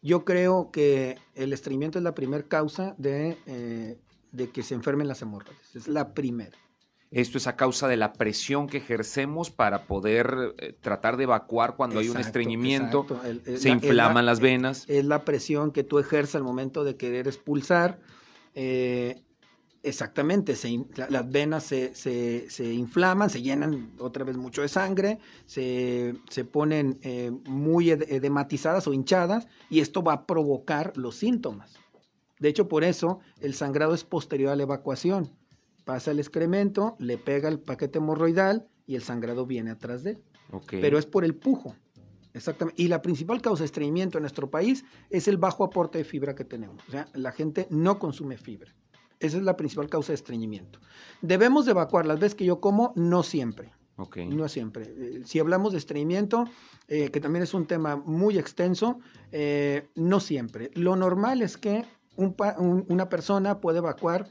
yo 0.00 0.24
creo 0.24 0.70
que 0.70 1.18
el 1.34 1.52
estreñimiento 1.52 1.98
es 1.98 2.04
la 2.04 2.14
primera 2.14 2.42
causa 2.44 2.94
de, 2.98 3.38
eh, 3.46 3.98
de 4.32 4.50
que 4.50 4.62
se 4.62 4.74
enfermen 4.74 5.08
las 5.08 5.22
hemorroides. 5.22 5.76
Es 5.76 5.88
la 5.88 6.14
primera. 6.14 6.56
Esto 7.10 7.36
es 7.36 7.46
a 7.46 7.56
causa 7.56 7.88
de 7.88 7.98
la 7.98 8.14
presión 8.14 8.66
que 8.66 8.78
ejercemos 8.78 9.50
para 9.50 9.86
poder 9.86 10.54
eh, 10.58 10.74
tratar 10.80 11.18
de 11.18 11.24
evacuar 11.24 11.76
cuando 11.76 12.00
hay 12.00 12.08
un 12.08 12.16
estreñimiento. 12.16 13.06
se 13.56 13.68
inflaman 13.68 14.24
las 14.24 14.40
venas. 14.40 14.86
Es, 14.88 15.04
la 15.04 15.24
presión 15.24 15.72
que 15.72 15.84
tú 15.84 15.98
ejerces 15.98 16.36
al 16.36 16.42
momento 16.42 16.84
de 16.84 16.96
querer 16.96 17.28
expulsar. 17.28 18.00
Exactamente, 19.84 20.54
las 21.08 21.30
venas 21.32 21.64
se, 21.64 22.72
inflaman, 22.72 23.30
se 23.30 23.42
llenan 23.42 23.92
otra 23.98 24.22
vez 24.22 24.36
mucho 24.36 24.62
de 24.62 24.68
sangre, 24.68 25.18
se, 25.44 26.14
ponen 26.52 27.00
eh, 27.02 27.32
muy 27.46 27.90
edematizadas 27.90 28.86
o 28.86 28.92
hinchadas 28.92 29.48
y 29.70 29.80
esto 29.80 30.04
va 30.04 30.12
a 30.12 30.26
provocar 30.26 30.92
los 30.96 31.16
síntomas. 31.16 31.74
De 32.38 32.48
hecho, 32.48 32.68
por 32.68 32.84
eso 32.84 33.18
el 33.40 33.54
sangrado 33.54 33.92
es 33.94 34.04
posterior 34.04 34.52
a 34.52 34.56
la 34.56 34.62
evacuación. 34.62 35.30
Pasa 35.84 36.12
el 36.12 36.20
excremento, 36.20 36.94
le 37.00 37.18
pega 37.18 37.48
el 37.48 37.58
paquete 37.58 37.98
hemorroidal 37.98 38.68
y 38.86 38.94
el 38.94 39.02
sangrado 39.02 39.46
viene 39.46 39.72
atrás 39.72 40.04
de 40.04 40.12
él. 40.12 40.22
Pero 40.68 40.96
es 40.96 41.06
por 41.06 41.24
el 41.24 41.34
pujo. 41.34 41.74
Exactamente. 42.34 42.80
Y 42.80 42.88
la 42.88 43.02
principal 43.02 43.42
causa 43.42 43.62
de 43.62 43.66
estreñimiento 43.66 44.18
en 44.18 44.22
nuestro 44.22 44.48
país 44.48 44.84
es 45.10 45.26
el 45.26 45.38
bajo 45.38 45.64
aporte 45.64 45.98
de 45.98 46.04
fibra 46.04 46.34
que 46.34 46.44
tenemos. 46.44 46.82
O 46.88 46.90
sea, 46.90 47.08
la 47.14 47.32
gente 47.32 47.66
no 47.70 47.98
consume 47.98 48.36
fibra. 48.36 48.72
Esa 49.22 49.36
es 49.38 49.44
la 49.44 49.56
principal 49.56 49.88
causa 49.88 50.08
de 50.08 50.16
estreñimiento. 50.16 50.80
Debemos 51.20 51.64
de 51.64 51.70
evacuar 51.70 52.06
las 52.06 52.18
veces 52.18 52.34
que 52.34 52.44
yo 52.44 52.60
como, 52.60 52.92
no 52.96 53.22
siempre. 53.22 53.72
Okay. 53.96 54.26
No 54.26 54.48
siempre. 54.48 54.84
Eh, 54.88 55.22
si 55.24 55.38
hablamos 55.38 55.70
de 55.72 55.78
estreñimiento, 55.78 56.46
eh, 56.88 57.10
que 57.10 57.20
también 57.20 57.44
es 57.44 57.54
un 57.54 57.66
tema 57.66 57.94
muy 57.94 58.36
extenso, 58.36 58.98
eh, 59.30 59.88
no 59.94 60.18
siempre. 60.18 60.72
Lo 60.74 60.96
normal 60.96 61.40
es 61.40 61.56
que 61.56 61.84
una 62.16 63.08
persona 63.08 63.60
puede 63.60 63.78
evacuar 63.78 64.28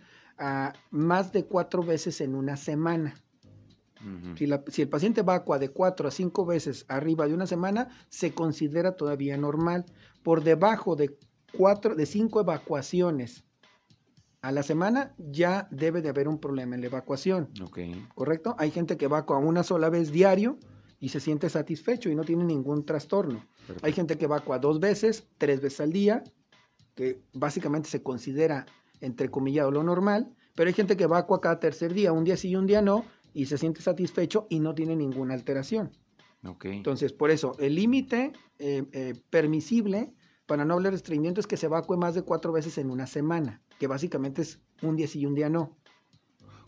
más 0.91 1.31
de 1.31 1.45
cuatro 1.45 1.83
veces 1.83 2.19
en 2.21 2.35
una 2.35 2.57
semana. 2.57 3.15
si, 4.35 4.47
si, 4.67 4.81
el 4.81 4.89
paciente 4.89 5.21
evacua 5.21 5.57
de 5.57 5.69
cuatro 5.69 6.07
a 6.07 6.11
cinco 6.11 6.45
veces 6.45 6.85
arriba 6.89 7.27
de 7.27 7.33
una 7.33 7.47
semana, 7.47 7.89
se 8.09 8.33
considera 8.33 8.97
todavía 8.97 9.37
normal. 9.37 9.85
Por 10.21 10.43
debajo 10.43 10.95
de 10.95 11.17
cuatro, 11.53 11.95
de 11.95 12.05
cinco 12.05 12.41
evacuaciones 12.41 13.45
a 14.41 14.51
la 14.51 14.63
semana 14.63 15.13
ya 15.17 15.67
debe 15.71 16.01
de 16.01 16.09
haber 16.09 16.27
un 16.27 16.39
problema 16.39 16.75
en 16.75 16.81
la 16.81 16.87
evacuación. 16.87 17.49
¿Correcto? 18.15 18.55
Hay 18.57 18.71
gente 18.71 18.97
que 18.97 19.05
evacua 19.05 19.37
una 19.37 19.63
sola 19.63 19.89
vez 19.89 20.11
diario 20.11 20.57
y 20.99 21.09
se 21.09 21.19
siente 21.19 21.49
satisfecho 21.49 22.09
y 22.09 22.15
no 22.15 22.23
tiene 22.23 22.43
ningún 22.43 22.85
trastorno. 22.85 23.45
Hay 23.81 23.93
gente 23.93 24.17
que 24.17 24.25
evacua 24.25 24.59
dos 24.59 24.79
veces, 24.79 25.27
tres 25.37 25.61
veces 25.61 25.81
al 25.81 25.91
día, 25.91 26.23
que 26.95 27.21
básicamente 27.33 27.89
se 27.89 28.03
considera 28.03 28.65
entrecomillado 28.99 29.71
lo 29.71 29.83
normal, 29.83 30.35
pero 30.55 30.67
hay 30.67 30.73
gente 30.73 30.97
que 30.97 31.05
evacua 31.05 31.41
cada 31.41 31.59
tercer 31.59 31.93
día, 31.93 32.11
un 32.11 32.23
día 32.23 32.37
sí 32.37 32.49
y 32.49 32.55
un 32.55 32.67
día 32.67 32.81
no, 32.81 33.05
y 33.33 33.45
se 33.45 33.57
siente 33.57 33.81
satisfecho 33.81 34.47
y 34.49 34.59
no 34.59 34.75
tiene 34.75 34.95
ninguna 34.95 35.33
alteración. 35.33 35.91
Entonces, 36.63 37.13
por 37.13 37.29
eso, 37.29 37.55
el 37.59 37.75
límite 37.75 38.33
eh, 38.57 38.83
eh, 38.91 39.13
permisible 39.29 40.13
para 40.47 40.65
no 40.65 40.73
hablar 40.73 40.91
de 40.91 40.97
estreñimiento 40.97 41.39
es 41.39 41.47
que 41.47 41.55
se 41.55 41.67
evacue 41.67 41.97
más 41.97 42.15
de 42.15 42.23
cuatro 42.23 42.51
veces 42.51 42.77
en 42.77 42.89
una 42.89 43.07
semana, 43.07 43.61
que 43.81 43.87
básicamente 43.87 44.43
es 44.43 44.59
un 44.83 44.95
día 44.95 45.07
sí 45.07 45.21
y 45.21 45.25
un 45.25 45.33
día 45.33 45.49
no. 45.49 45.75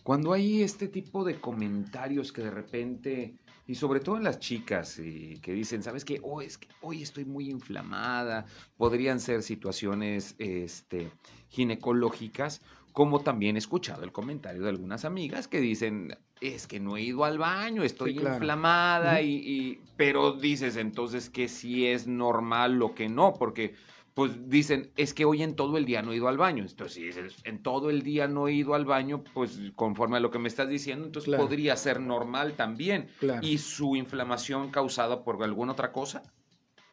Cuando 0.01 0.33
hay 0.33 0.63
este 0.63 0.87
tipo 0.87 1.23
de 1.23 1.39
comentarios 1.39 2.31
que 2.31 2.41
de 2.41 2.49
repente, 2.49 3.35
y 3.67 3.75
sobre 3.75 3.99
todo 3.99 4.17
en 4.17 4.23
las 4.23 4.39
chicas, 4.39 4.97
y 4.97 5.39
que 5.39 5.53
dicen, 5.53 5.83
¿sabes 5.83 6.05
qué? 6.05 6.19
Oh, 6.23 6.41
es 6.41 6.57
que 6.57 6.69
hoy 6.81 7.03
estoy 7.03 7.25
muy 7.25 7.51
inflamada, 7.51 8.47
podrían 8.77 9.19
ser 9.19 9.43
situaciones 9.43 10.33
este, 10.39 11.11
ginecológicas, 11.49 12.61
como 12.93 13.19
también 13.19 13.57
he 13.57 13.59
escuchado 13.59 14.03
el 14.03 14.11
comentario 14.11 14.63
de 14.63 14.69
algunas 14.69 15.05
amigas 15.05 15.47
que 15.47 15.61
dicen, 15.61 16.17
es 16.41 16.65
que 16.65 16.79
no 16.79 16.97
he 16.97 17.03
ido 17.03 17.25
al 17.25 17.37
baño, 17.37 17.83
estoy 17.83 18.17
inflamada, 18.17 19.21
y, 19.21 19.79
pero 19.97 20.33
dices 20.33 20.77
entonces 20.77 21.29
que 21.29 21.47
sí 21.47 21.85
es 21.85 22.07
normal 22.07 22.73
lo 22.73 22.95
que 22.95 23.07
no, 23.07 23.35
porque 23.35 23.75
pues 24.13 24.49
dicen, 24.49 24.91
es 24.95 25.13
que 25.13 25.25
hoy 25.25 25.41
en 25.41 25.55
todo 25.55 25.77
el 25.77 25.85
día 25.85 26.01
no 26.01 26.11
he 26.11 26.17
ido 26.17 26.27
al 26.27 26.37
baño. 26.37 26.63
Entonces, 26.63 27.15
si 27.15 27.49
en 27.49 27.63
todo 27.63 27.89
el 27.89 28.03
día 28.03 28.27
no 28.27 28.47
he 28.47 28.53
ido 28.53 28.75
al 28.75 28.85
baño, 28.85 29.23
pues 29.33 29.59
conforme 29.75 30.17
a 30.17 30.19
lo 30.19 30.29
que 30.29 30.39
me 30.39 30.47
estás 30.47 30.69
diciendo, 30.69 31.05
entonces 31.05 31.35
podría 31.35 31.75
ser 31.75 31.99
normal 31.99 32.53
también. 32.53 33.07
¿Y 33.41 33.57
su 33.57 33.95
inflamación 33.95 34.69
causada 34.69 35.23
por 35.23 35.41
alguna 35.43 35.71
otra 35.71 35.91
cosa? 35.91 36.23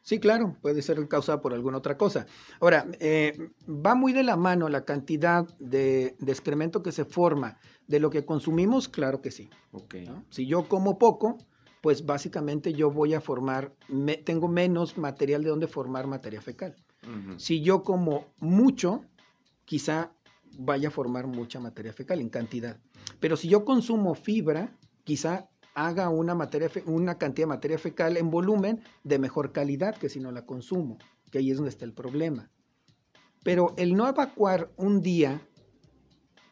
Sí, 0.03 0.19
claro, 0.19 0.57
puede 0.63 0.81
ser 0.81 1.07
causada 1.09 1.43
por 1.43 1.53
alguna 1.53 1.77
otra 1.79 1.99
cosa. 1.99 2.27
Ahora, 2.59 2.87
eh, 3.01 3.51
va 3.69 3.95
muy 3.95 4.13
de 4.13 4.23
la 4.23 4.37
mano 4.37 4.69
la 4.71 4.85
cantidad 4.87 5.47
de, 5.59 6.17
excremento 6.27 6.83
que 6.83 6.91
se 6.91 7.05
forma 7.05 7.59
de 7.87 8.01
lo 8.01 8.09
que 8.09 8.25
consumimos, 8.25 8.89
claro 8.89 9.21
que 9.21 9.31
sí. 9.31 9.51
Si 10.31 10.47
yo 10.47 10.69
como 10.69 10.99
poco, 10.99 11.37
pues 11.83 12.07
básicamente 12.07 12.73
yo 12.73 12.91
voy 12.91 13.13
a 13.13 13.21
formar, 13.21 13.75
tengo 14.25 14.49
menos 14.49 14.97
material 14.97 15.43
de 15.43 15.51
donde 15.51 15.67
formar 15.67 16.07
materia 16.07 16.41
fecal. 16.41 16.75
Si 17.39 17.63
yo 17.63 17.83
como 17.83 18.27
mucho, 18.39 19.05
quizá 19.65 20.13
vaya 20.59 20.89
a 20.89 20.91
formar 20.91 21.27
mucha 21.27 21.61
materia 21.61 21.93
fecal 21.93 22.21
en 22.21 22.29
cantidad. 22.29 22.79
Pero 23.21 23.37
si 23.37 23.49
yo 23.49 23.65
consumo 23.65 24.15
fibra, 24.15 24.77
quizá 25.05 25.49
haga 25.75 26.09
una, 26.09 26.35
materia, 26.35 26.71
una 26.87 27.19
cantidad 27.19 27.47
de 27.47 27.55
materia 27.55 27.79
fecal 27.79 28.17
en 28.17 28.31
volumen 28.31 28.83
de 29.05 29.19
mejor 29.19 29.53
calidad 29.53 29.97
que 29.97 30.09
si 30.09 30.21
no 30.21 30.33
la 30.33 30.45
consumo, 30.45 30.99
que 31.31 31.39
ahí 31.39 31.51
es 31.51 31.57
donde 31.57 31.71
está 31.71 31.85
el 31.85 31.95
problema. 31.95 32.51
Pero 33.43 33.75
el 33.79 33.95
no 33.95 34.07
evacuar 34.09 34.71
un 34.77 35.01
día 35.01 35.41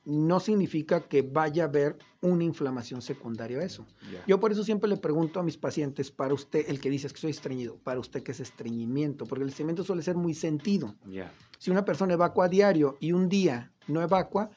no 0.09 0.41
significa 0.41 1.03
que 1.03 1.21
vaya 1.21 1.65
a 1.65 1.67
haber 1.67 1.99
una 2.23 2.43
inflamación 2.43 3.03
secundaria 3.03 3.59
a 3.59 3.65
eso. 3.65 3.87
Yo 4.27 4.41
por 4.41 4.51
eso 4.51 4.65
siempre 4.65 4.89
le 4.89 4.97
pregunto 4.97 5.39
a 5.39 5.43
mis 5.43 5.59
pacientes, 5.59 6.11
para 6.11 6.33
usted, 6.33 6.65
el 6.67 6.81
que 6.81 6.89
dice 6.89 7.09
que 7.09 7.19
soy 7.19 7.31
estreñido, 7.31 7.77
para 7.85 8.01
usted 8.01 8.23
qué 8.23 8.33
es 8.33 8.41
estreñimiento, 8.41 9.27
porque 9.27 9.45
el 9.45 9.51
estreñimiento 9.51 9.85
suele 9.85 10.03
ser 10.03 10.17
muy 10.17 10.33
sentido. 10.33 10.97
Si 11.59 11.71
una 11.71 11.85
persona 11.85 12.15
evacua 12.15 12.47
a 12.47 12.49
diario 12.49 12.97
y 13.01 13.13
un 13.13 13.29
día 13.29 13.71
no 13.87 14.01
evacua, 14.01 14.49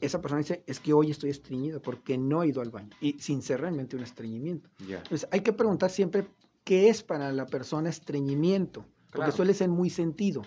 esa 0.00 0.22
persona 0.22 0.38
dice, 0.38 0.64
es 0.66 0.80
que 0.80 0.94
hoy 0.94 1.10
estoy 1.10 1.28
estreñido 1.28 1.82
porque 1.82 2.16
no 2.16 2.42
he 2.42 2.48
ido 2.48 2.62
al 2.62 2.70
baño, 2.70 2.96
y 2.98 3.18
sin 3.18 3.42
ser 3.42 3.60
realmente 3.60 3.94
un 3.94 4.02
estreñimiento. 4.02 4.70
Entonces 4.80 5.28
hay 5.30 5.40
que 5.40 5.52
preguntar 5.52 5.90
siempre 5.90 6.28
qué 6.64 6.88
es 6.88 7.02
para 7.02 7.30
la 7.30 7.44
persona 7.44 7.90
estreñimiento, 7.90 8.86
porque 9.12 9.32
suele 9.32 9.52
ser 9.52 9.68
muy 9.68 9.90
sentido. 9.90 10.42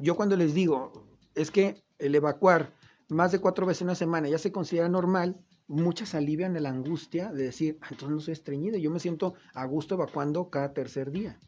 Yo 0.00 0.16
cuando 0.16 0.36
les 0.36 0.52
digo, 0.52 1.06
es 1.36 1.52
que 1.52 1.80
el 2.00 2.16
evacuar 2.16 2.72
más 3.08 3.32
de 3.32 3.40
cuatro 3.40 3.66
veces 3.66 3.82
en 3.82 3.88
una 3.88 3.94
semana 3.94 4.28
ya 4.28 4.38
se 4.38 4.52
considera 4.52 4.88
normal, 4.88 5.40
muchas 5.66 6.14
alivian 6.14 6.60
la 6.62 6.70
angustia 6.70 7.32
de 7.32 7.44
decir, 7.44 7.78
ah, 7.80 7.88
entonces 7.90 8.10
no 8.10 8.20
soy 8.20 8.32
estreñido, 8.32 8.78
yo 8.78 8.90
me 8.90 9.00
siento 9.00 9.34
a 9.54 9.64
gusto 9.64 9.94
evacuando 9.94 10.50
cada 10.50 10.72
tercer 10.72 11.10
día. 11.10 11.38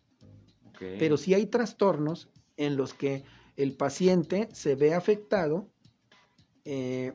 Pero 0.79 1.19
si 1.19 1.35
hay 1.35 1.45
trastornos 1.47 2.31
en 2.57 2.77
los 2.77 2.95
que 2.95 3.23
el 3.57 3.77
paciente 3.77 4.49
se 4.53 4.75
ve 4.77 4.95
afectado 4.95 5.69
eh, 6.65 7.15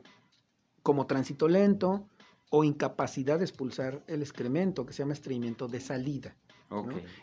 como 0.82 1.06
tránsito 1.08 1.48
lento 1.48 2.08
o 2.50 2.62
incapacidad 2.62 3.38
de 3.38 3.44
expulsar 3.44 4.04
el 4.06 4.22
excremento, 4.22 4.86
que 4.86 4.92
se 4.92 5.02
llama 5.02 5.14
estreñimiento 5.14 5.66
de 5.66 5.80
salida. 5.80 6.36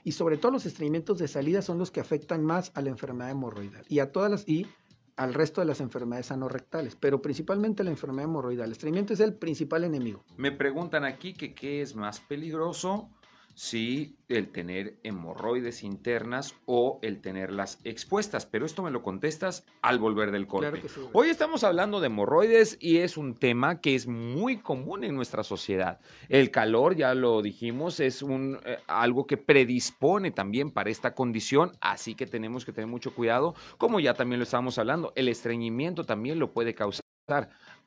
Y 0.04 0.14
sobre 0.14 0.38
todo 0.38 0.52
los 0.54 0.66
estreñimientos 0.66 1.18
de 1.18 1.28
salida 1.28 1.62
son 1.62 1.78
los 1.78 1.92
que 1.92 2.00
afectan 2.00 2.44
más 2.44 2.72
a 2.76 2.82
la 2.82 2.90
enfermedad 2.90 3.32
hemorroidal 3.32 3.86
y 3.90 4.00
a 4.00 4.12
todas 4.12 4.32
las 4.32 4.48
y 4.48 4.68
al 5.16 5.34
resto 5.34 5.62
de 5.62 5.68
las 5.68 5.80
enfermedades 5.80 6.32
anorrectales, 6.32 6.96
pero 6.96 7.22
principalmente 7.22 7.84
la 7.84 7.92
enfermedad 7.92 8.26
hemorroidal. 8.26 8.68
El 8.68 8.72
estreñimiento 8.72 9.14
es 9.14 9.20
el 9.20 9.34
principal 9.34 9.84
enemigo. 9.84 10.24
Me 10.38 10.52
preguntan 10.52 11.06
aquí 11.06 11.34
que 11.34 11.54
qué 11.54 11.82
es 11.82 11.96
más 11.96 12.20
peligroso, 12.20 13.10
si 13.56 14.18
el 14.30 14.52
tener 14.52 14.98
hemorroides 15.04 15.84
internas 15.84 16.56
o 16.66 17.00
el 17.04 17.22
tenerlas 17.22 17.80
expuestas, 17.84 18.46
pero 18.46 18.66
esto 18.66 18.82
me 18.82 18.90
lo 18.90 19.04
contestas 19.04 19.66
al 19.82 20.00
volver 20.00 20.32
del 20.32 20.48
corte. 20.48 20.82
Hoy 21.12 21.30
estamos 21.30 21.64
hablando 21.64 22.00
de 22.00 22.08
hemorroides 22.08 22.78
y 22.80 22.98
es 22.98 23.16
un 23.16 23.36
tema 23.36 23.80
que 23.80 23.94
es 23.94 24.08
muy 24.08 24.58
común 24.58 25.04
en 25.04 25.16
nuestra 25.16 25.44
sociedad. 25.44 26.00
El 26.30 26.50
calor, 26.50 26.96
ya 26.96 27.14
lo 27.14 27.42
dijimos, 27.42 28.00
es 28.00 28.24
un, 28.24 28.60
eh, 28.66 28.80
algo 28.88 29.28
que 29.28 29.38
predispone 29.38 30.32
también 30.32 30.72
para 30.72 30.90
esta 30.90 31.14
condición, 31.14 31.74
así 31.80 32.16
que 32.16 32.26
tenemos 32.26 32.66
que 32.66 32.74
tener 32.74 32.88
mucho 32.88 33.14
cuidado, 33.14 33.54
como 33.78 34.00
ya 34.00 34.16
también 34.16 34.40
lo 34.40 34.44
estábamos 34.44 34.78
hablando, 34.80 35.14
el 35.16 35.28
estreñimiento 35.28 36.06
también 36.06 36.40
lo 36.40 36.54
puede 36.54 36.74
causar. 36.74 37.04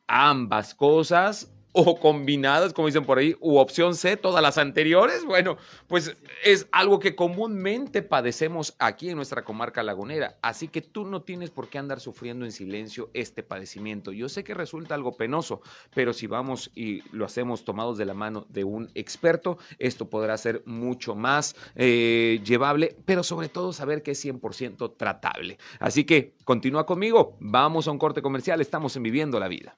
Ambas 0.07 0.73
cosas 0.73 1.56
o 1.79 1.99
combinadas, 1.99 2.73
como 2.73 2.87
dicen 2.87 3.05
por 3.05 3.19
ahí, 3.19 3.35
u 3.39 3.57
opción 3.57 3.93
C, 3.93 4.17
todas 4.17 4.41
las 4.41 4.57
anteriores, 4.57 5.23
bueno, 5.25 5.57
pues 5.85 6.17
es 6.43 6.67
algo 6.71 6.99
que 6.99 7.15
comúnmente 7.15 8.01
padecemos 8.01 8.75
aquí 8.79 9.11
en 9.11 9.15
nuestra 9.15 9.43
comarca 9.43 9.83
lagunera. 9.83 10.39
Así 10.41 10.69
que 10.69 10.81
tú 10.81 11.05
no 11.05 11.21
tienes 11.21 11.51
por 11.51 11.69
qué 11.69 11.77
andar 11.77 11.99
sufriendo 11.99 12.45
en 12.45 12.51
silencio 12.51 13.11
este 13.13 13.43
padecimiento. 13.43 14.11
Yo 14.11 14.27
sé 14.27 14.43
que 14.43 14.55
resulta 14.55 14.95
algo 14.95 15.17
penoso, 15.17 15.61
pero 15.93 16.13
si 16.13 16.25
vamos 16.25 16.71
y 16.73 17.03
lo 17.15 17.25
hacemos 17.25 17.63
tomados 17.63 17.99
de 17.99 18.05
la 18.05 18.15
mano 18.15 18.47
de 18.49 18.63
un 18.63 18.89
experto, 18.95 19.59
esto 19.77 20.09
podrá 20.09 20.35
ser 20.39 20.63
mucho 20.65 21.13
más 21.13 21.55
eh, 21.75 22.41
llevable, 22.43 22.97
pero 23.05 23.21
sobre 23.21 23.49
todo 23.49 23.71
saber 23.71 24.01
que 24.01 24.11
es 24.11 24.25
100% 24.25 24.97
tratable. 24.97 25.59
Así 25.79 26.05
que 26.05 26.33
continúa 26.43 26.87
conmigo, 26.87 27.37
vamos 27.39 27.87
a 27.87 27.91
un 27.91 27.99
corte 27.99 28.23
comercial, 28.23 28.61
estamos 28.61 28.95
en 28.95 29.03
Viviendo 29.03 29.39
la 29.39 29.47
Vida. 29.47 29.77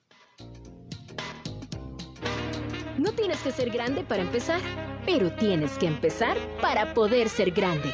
No 2.99 3.13
tienes 3.13 3.41
que 3.41 3.53
ser 3.53 3.69
grande 3.69 4.03
para 4.03 4.21
empezar, 4.21 4.59
pero 5.05 5.31
tienes 5.31 5.71
que 5.77 5.87
empezar 5.87 6.35
para 6.61 6.93
poder 6.93 7.29
ser 7.29 7.51
grande. 7.51 7.93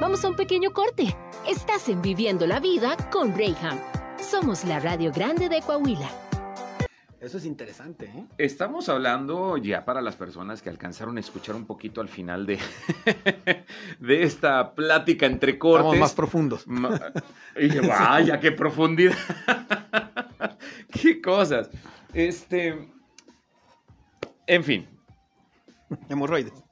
Vamos 0.00 0.24
a 0.24 0.28
un 0.28 0.36
pequeño 0.36 0.72
corte. 0.72 1.16
Estás 1.48 1.88
en 1.88 2.00
Viviendo 2.00 2.46
la 2.46 2.60
Vida 2.60 2.96
con 3.10 3.36
Rayham. 3.36 3.80
Somos 4.16 4.64
la 4.64 4.78
Radio 4.78 5.10
Grande 5.10 5.48
de 5.48 5.60
Coahuila. 5.60 6.08
Eso 7.20 7.38
es 7.38 7.46
interesante, 7.46 8.04
¿eh? 8.04 8.26
Estamos 8.38 8.88
hablando 8.88 9.56
ya 9.56 9.84
para 9.84 10.00
las 10.00 10.14
personas 10.14 10.62
que 10.62 10.70
alcanzaron 10.70 11.16
a 11.16 11.20
escuchar 11.20 11.56
un 11.56 11.66
poquito 11.66 12.00
al 12.00 12.08
final 12.08 12.46
de, 12.46 12.60
de 13.98 14.22
esta 14.22 14.72
plática 14.72 15.26
entre 15.26 15.58
cortes. 15.58 15.80
Estamos 15.80 15.98
más 15.98 16.14
profundos. 16.14 16.64
y 17.56 17.76
vaya, 17.80 18.38
qué 18.38 18.52
profundidad. 18.52 19.18
qué 20.92 21.20
cosas. 21.20 21.70
Este, 22.14 22.97
en 24.48 24.64
fin. 24.64 24.88
Hemorroides. 26.08 26.64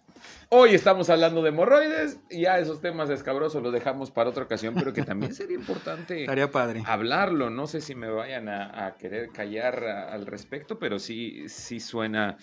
Hoy 0.49 0.75
estamos 0.75 1.11
hablando 1.11 1.43
de 1.43 1.51
hemorroides 1.51 2.19
y 2.31 2.43
ya 2.43 2.59
esos 2.59 2.81
temas 2.81 3.11
escabrosos 3.11 3.63
los 3.63 3.73
dejamos 3.73 4.11
para 4.11 4.31
otra 4.31 4.45
ocasión, 4.45 4.75
pero 4.75 4.93
que 4.93 5.03
también 5.03 5.35
sería 5.35 5.57
importante 5.57 6.27
padre. 6.53 6.83
hablarlo. 6.87 7.51
No 7.51 7.67
sé 7.67 7.81
si 7.81 7.95
me 7.95 8.09
vayan 8.09 8.49
a, 8.49 8.95
querer 8.99 9.31
callar 9.31 9.85
al 9.85 10.27
respecto, 10.27 10.79
pero 10.79 10.99
sí, 10.99 11.49
sí 11.49 11.81
suena 11.81 12.37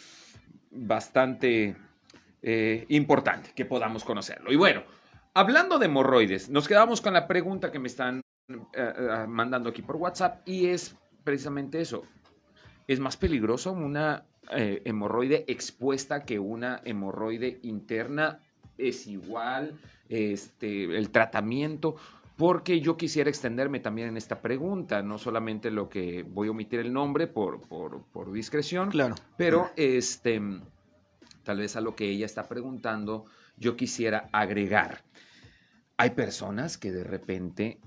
bastante 0.71 1.75
eh, 2.41 2.85
importante 2.89 3.51
que 3.55 3.65
podamos 3.65 4.03
conocerlo. 4.03 4.51
Y 4.51 4.55
bueno, 4.55 4.83
hablando 5.33 5.79
de 5.79 5.85
hemorroides, 5.87 6.49
nos 6.49 6.67
quedamos 6.67 7.01
con 7.01 7.13
la 7.13 7.27
pregunta 7.27 7.71
que 7.71 7.79
me 7.79 7.87
están 7.87 8.21
eh, 8.49 8.55
eh, 8.73 9.25
mandando 9.27 9.69
aquí 9.69 9.81
por 9.81 9.95
WhatsApp 9.95 10.47
y 10.47 10.67
es 10.67 10.95
precisamente 11.23 11.81
eso. 11.81 12.03
¿Es 12.85 12.99
más 12.99 13.15
peligroso 13.15 13.71
una 13.71 14.25
eh, 14.51 14.81
hemorroide 14.85 15.45
expuesta 15.47 16.25
que 16.25 16.39
una 16.39 16.81
hemorroide 16.83 17.59
interna 17.63 18.39
es 18.77 19.07
igual, 19.07 19.79
este, 20.09 20.97
el 20.97 21.09
tratamiento, 21.11 21.95
porque 22.35 22.81
yo 22.81 22.97
quisiera 22.97 23.29
extenderme 23.29 23.79
también 23.79 24.09
en 24.09 24.17
esta 24.17 24.41
pregunta, 24.41 25.01
no 25.01 25.17
solamente 25.17 25.71
lo 25.71 25.87
que 25.87 26.23
voy 26.23 26.47
a 26.47 26.51
omitir 26.51 26.79
el 26.79 26.91
nombre 26.91 27.27
por, 27.27 27.61
por, 27.61 28.31
discreción, 28.31 28.89
claro. 28.89 29.15
pero 29.37 29.71
este, 29.75 30.41
tal 31.43 31.59
vez 31.59 31.75
a 31.75 31.81
lo 31.81 31.95
que 31.95 32.09
ella 32.09 32.25
está 32.25 32.47
preguntando, 32.47 33.25
yo 33.57 33.75
quisiera 33.75 34.29
agregar. 34.31 35.03
Hay 35.97 36.11
personas 36.11 36.77
que 36.77 36.91
de 36.91 37.03
repente, 37.03 37.79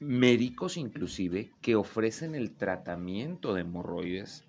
médicos 0.00 0.78
inclusive, 0.78 1.52
que 1.60 1.76
ofrecen 1.76 2.34
el 2.34 2.56
tratamiento 2.56 3.52
de 3.52 3.60
hemorroides 3.60 4.45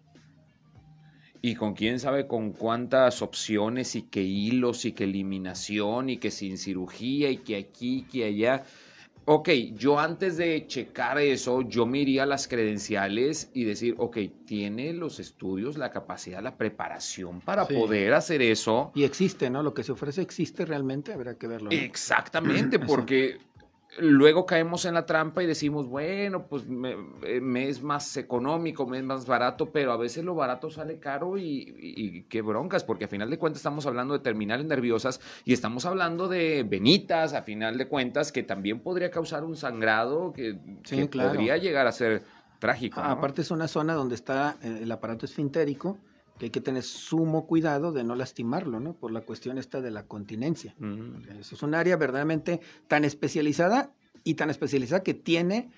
y 1.47 1.55
con 1.55 1.73
quién 1.73 1.97
sabe 1.99 2.27
con 2.27 2.51
cuántas 2.51 3.21
opciones 3.21 3.95
y 3.95 4.03
qué 4.03 4.21
hilos 4.21 4.83
y 4.83 4.91
qué 4.91 5.05
eliminación 5.05 6.09
y 6.09 6.17
que 6.17 6.29
sin 6.29 6.57
cirugía 6.57 7.29
y 7.29 7.37
que 7.37 7.55
aquí, 7.55 8.05
que 8.11 8.25
allá. 8.25 8.65
Ok, 9.23 9.49
yo 9.73 9.99
antes 9.99 10.35
de 10.37 10.67
checar 10.67 11.17
eso, 11.19 11.61
yo 11.61 11.85
me 11.85 11.99
iría 11.99 12.23
a 12.23 12.25
las 12.25 12.47
credenciales 12.47 13.49
y 13.53 13.63
decir, 13.63 13.95
ok, 13.97 14.17
tiene 14.45 14.91
los 14.93 15.19
estudios, 15.19 15.77
la 15.77 15.89
capacidad, 15.91 16.41
la 16.41 16.57
preparación 16.57 17.39
para 17.41 17.65
poder 17.65 18.13
hacer 18.13 18.41
eso. 18.41 18.91
Y 18.93 19.03
existe, 19.03 19.49
¿no? 19.49 19.63
Lo 19.63 19.73
que 19.73 19.83
se 19.83 19.93
ofrece 19.93 20.21
existe 20.21 20.65
realmente, 20.65 21.13
habrá 21.13 21.37
que 21.37 21.47
verlo. 21.47 21.71
Exactamente, 21.71 22.79
porque 22.79 23.37
luego 23.97 24.45
caemos 24.45 24.85
en 24.85 24.93
la 24.93 25.05
trampa 25.05 25.43
y 25.43 25.45
decimos, 25.45 25.87
bueno, 25.87 26.47
pues 26.47 26.63
eh, 26.63 27.39
me, 27.41 27.67
es 27.67 27.81
más 27.81 28.15
económico, 28.17 28.85
me 28.85 28.97
es 28.97 29.03
más 29.03 29.25
barato, 29.25 29.71
pero 29.71 29.91
a 29.91 29.97
veces 29.97 30.23
lo 30.23 30.35
barato 30.35 30.69
sale 30.69 30.99
caro 30.99 31.37
y, 31.37 32.25
qué 32.29 32.41
broncas, 32.41 32.83
porque 32.83 33.05
a 33.05 33.07
final 33.07 33.29
de 33.29 33.37
cuentas 33.37 33.59
estamos 33.59 33.85
hablando 33.85 34.13
de 34.13 34.19
terminales 34.19 34.65
nerviosas 34.65 35.19
y 35.45 35.53
estamos 35.53 35.85
hablando 35.85 36.27
de 36.27 36.63
venitas, 36.63 37.33
a 37.33 37.41
final 37.43 37.77
de 37.77 37.87
cuentas, 37.87 38.31
que 38.31 38.43
también 38.43 38.79
podría 38.79 39.11
causar 39.11 39.43
un 39.43 39.55
sangrado 39.55 40.33
que, 40.33 40.57
podría 41.11 41.57
llegar 41.57 41.87
a 41.87 41.91
ser 41.91 42.23
trágico. 42.59 42.99
Aparte 42.99 43.41
es 43.41 43.51
una 43.51 43.67
zona 43.67 43.93
donde 43.93 44.15
está 44.15 44.57
eh, 44.61 44.79
el 44.83 44.91
aparato 44.91 45.25
esfintérico 45.25 45.97
que 46.37 46.45
hay 46.45 46.51
que 46.51 46.61
tener 46.61 46.83
sumo 46.83 47.47
cuidado 47.47 47.91
de 47.91 48.03
no 48.03 48.15
lastimarlo, 48.15 48.79
¿no? 48.79 48.93
Por 48.93 49.11
la 49.11 49.21
cuestión 49.21 49.57
esta 49.57 49.81
de 49.81 49.91
la 49.91 50.03
continencia. 50.03 50.75
Mm. 50.79 51.29
Eso 51.39 51.55
es 51.55 51.63
un 51.63 51.73
área 51.73 51.97
verdaderamente 51.97 52.61
tan 52.87 53.05
especializada 53.05 53.91
y 54.23 54.35
tan 54.35 54.49
especializada 54.49 55.03
que 55.03 55.13
tiene 55.13 55.71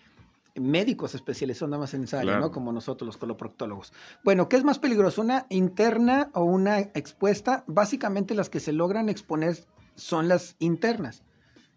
médicos 0.55 1.15
especializados 1.15 1.69
nada 1.69 1.81
más 1.81 1.93
en 1.93 2.03
esa 2.03 2.19
área, 2.19 2.39
¿no? 2.39 2.51
Como 2.51 2.71
nosotros 2.71 3.05
los 3.05 3.17
coloproctólogos. 3.17 3.93
Bueno, 4.23 4.49
¿qué 4.49 4.57
es 4.57 4.63
más 4.63 4.79
peligroso? 4.79 5.21
¿Una 5.21 5.45
interna 5.49 6.29
o 6.33 6.43
una 6.43 6.79
expuesta? 6.79 7.63
Básicamente 7.67 8.35
las 8.35 8.49
que 8.49 8.59
se 8.59 8.73
logran 8.73 9.07
exponer 9.07 9.57
son 9.95 10.27
las 10.27 10.55
internas. 10.59 11.23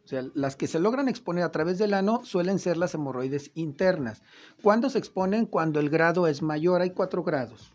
O 0.04 0.08
sea, 0.08 0.24
las 0.34 0.56
que 0.56 0.66
se 0.66 0.80
logran 0.80 1.08
exponer 1.08 1.44
a 1.44 1.52
través 1.52 1.78
del 1.78 1.94
ano 1.94 2.22
suelen 2.24 2.58
ser 2.58 2.76
las 2.76 2.94
hemorroides 2.94 3.52
internas. 3.54 4.22
¿Cuándo 4.60 4.90
se 4.90 4.98
exponen? 4.98 5.46
Cuando 5.46 5.78
el 5.78 5.90
grado 5.90 6.26
es 6.26 6.42
mayor. 6.42 6.80
Hay 6.80 6.90
cuatro 6.90 7.22
grados 7.22 7.71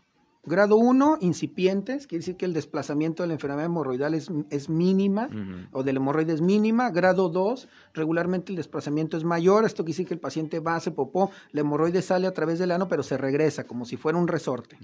Grado 0.48 0.76
1, 0.76 1.18
incipientes, 1.20 2.06
quiere 2.06 2.20
decir 2.20 2.36
que 2.36 2.46
el 2.46 2.52
desplazamiento 2.52 3.22
de 3.22 3.28
la 3.28 3.34
enfermedad 3.34 3.66
hemorroidal 3.66 4.14
es, 4.14 4.30
es 4.50 4.68
mínima 4.68 5.28
o 5.72 5.82
del 5.82 5.98
hemorroide 5.98 6.32
es 6.32 6.40
mínima. 6.40 6.90
Grado 6.90 7.28
2, 7.28 7.68
regularmente 7.94 8.52
el 8.52 8.56
desplazamiento 8.56 9.16
es 9.16 9.24
mayor. 9.24 9.64
Esto 9.64 9.84
quiere 9.84 9.94
decir 9.94 10.06
que 10.06 10.14
el 10.14 10.20
paciente 10.20 10.60
va, 10.60 10.76
hace 10.76 10.90
popó, 10.90 11.30
la 11.52 11.60
hemorroide 11.60 12.02
sale 12.02 12.26
a 12.26 12.32
través 12.32 12.58
del 12.58 12.72
ano, 12.72 12.88
pero 12.88 13.02
se 13.02 13.16
regresa 13.16 13.64
como 13.64 13.84
si 13.84 13.96
fuera 13.96 14.18
un 14.18 14.28
resorte. 14.28 14.78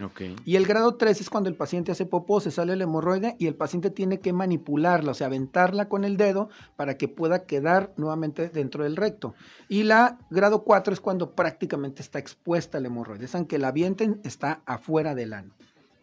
Y 0.45 0.57
el 0.57 0.67
grado 0.67 0.97
3 0.97 1.21
es 1.21 1.31
cuando 1.31 1.49
el 1.49 1.57
paciente 1.57 1.93
hace 1.93 2.07
popó, 2.07 2.41
se 2.41 2.51
sale 2.51 2.75
el 2.75 2.83
hemorroide 2.83 3.37
y 3.39 3.47
el 3.47 3.55
paciente 3.55 3.91
tiene 3.91 4.21
que 4.21 4.33
manipularla, 4.33 5.13
o 5.13 5.15
sea, 5.15 5.29
aventarla 5.29 5.89
con 5.89 6.05
el 6.05 6.17
dedo 6.17 6.49
para 6.77 6.97
que 6.97 7.09
pueda 7.09 7.45
quedar 7.47 7.93
nuevamente 7.97 8.51
dentro 8.51 8.85
del 8.85 8.97
recto. 8.97 9.35
Y 9.69 9.85
la 9.85 10.19
grado 10.31 10.63
4 10.65 10.93
es 10.93 11.01
cuando 11.01 11.35
prácticamente 11.35 12.03
está 12.03 12.19
expuesta 12.19 12.79
el 12.79 12.87
hemorroide, 12.87 13.25
es 13.25 13.35
aunque 13.35 13.59
la 13.59 13.69
avienten, 13.69 14.21
está 14.25 14.61
afuera 14.67 15.15
del 15.15 15.33
ano. 15.33 15.54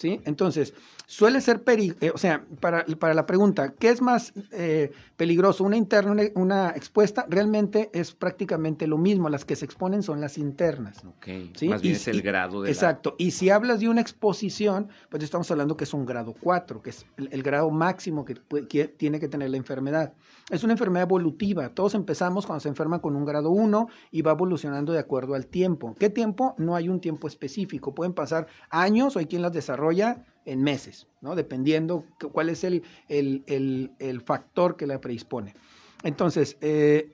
¿Sí? 0.01 0.19
Entonces, 0.25 0.73
suele 1.05 1.41
ser, 1.41 1.63
peri 1.63 1.93
eh, 2.01 2.09
o 2.11 2.17
sea, 2.17 2.43
para, 2.59 2.83
para, 2.97 3.13
la 3.13 3.27
pregunta, 3.27 3.75
¿qué 3.77 3.89
es 3.89 4.01
más 4.01 4.33
eh, 4.51 4.91
peligroso, 5.15 5.63
una 5.63 5.77
interna, 5.77 6.11
una, 6.11 6.23
una, 6.33 6.69
expuesta? 6.71 7.27
Realmente 7.29 7.91
es 7.93 8.15
prácticamente 8.15 8.87
lo 8.87 8.97
mismo, 8.97 9.29
las 9.29 9.45
que 9.45 9.55
se 9.55 9.63
exponen 9.63 10.01
son 10.01 10.19
las 10.19 10.39
internas. 10.39 11.05
Ok, 11.05 11.27
¿sí? 11.55 11.69
más 11.69 11.83
bien 11.83 11.93
y, 11.93 11.97
es 11.97 12.07
el 12.07 12.15
y, 12.15 12.21
grado 12.21 12.63
de 12.63 12.71
Exacto, 12.71 13.11
la... 13.11 13.25
y 13.25 13.29
si 13.29 13.51
hablas 13.51 13.79
de 13.79 13.89
una 13.89 14.01
exposición, 14.01 14.89
pues 15.09 15.21
estamos 15.21 15.51
hablando 15.51 15.77
que 15.77 15.83
es 15.83 15.93
un 15.93 16.03
grado 16.03 16.33
4, 16.41 16.81
que 16.81 16.89
es 16.89 17.05
el, 17.17 17.29
el 17.31 17.43
grado 17.43 17.69
máximo 17.69 18.25
que, 18.25 18.37
que, 18.67 18.87
tiene 18.87 19.19
que 19.19 19.27
tener 19.27 19.51
la 19.51 19.57
enfermedad. 19.57 20.13
Es 20.49 20.63
una 20.63 20.73
enfermedad 20.73 21.07
evolutiva, 21.07 21.69
todos 21.69 21.93
empezamos 21.93 22.47
cuando 22.47 22.61
se 22.61 22.69
enferman 22.69 23.01
con 23.01 23.15
un 23.15 23.25
grado 23.25 23.51
1 23.51 23.85
y 24.09 24.23
va 24.23 24.31
evolucionando 24.31 24.93
de 24.93 24.99
acuerdo 24.99 25.35
al 25.35 25.45
tiempo. 25.45 25.93
¿Qué 25.99 26.09
tiempo? 26.09 26.55
No 26.57 26.75
hay 26.75 26.89
un 26.89 26.99
tiempo 26.99 27.27
específico, 27.27 27.93
pueden 27.93 28.13
pasar 28.13 28.47
años 28.71 29.15
o 29.15 29.19
hay 29.19 29.27
quien 29.27 29.43
las 29.43 29.51
desarrolla 29.51 29.90
en 30.45 30.63
meses, 30.63 31.07
¿no? 31.21 31.35
dependiendo 31.35 32.03
cuál 32.31 32.49
es 32.49 32.63
el, 32.63 32.83
el, 33.09 33.43
el, 33.47 33.91
el 33.99 34.21
factor 34.21 34.75
que 34.75 34.87
la 34.87 34.99
predispone. 34.99 35.53
Entonces, 36.03 36.57
eh, 36.61 37.13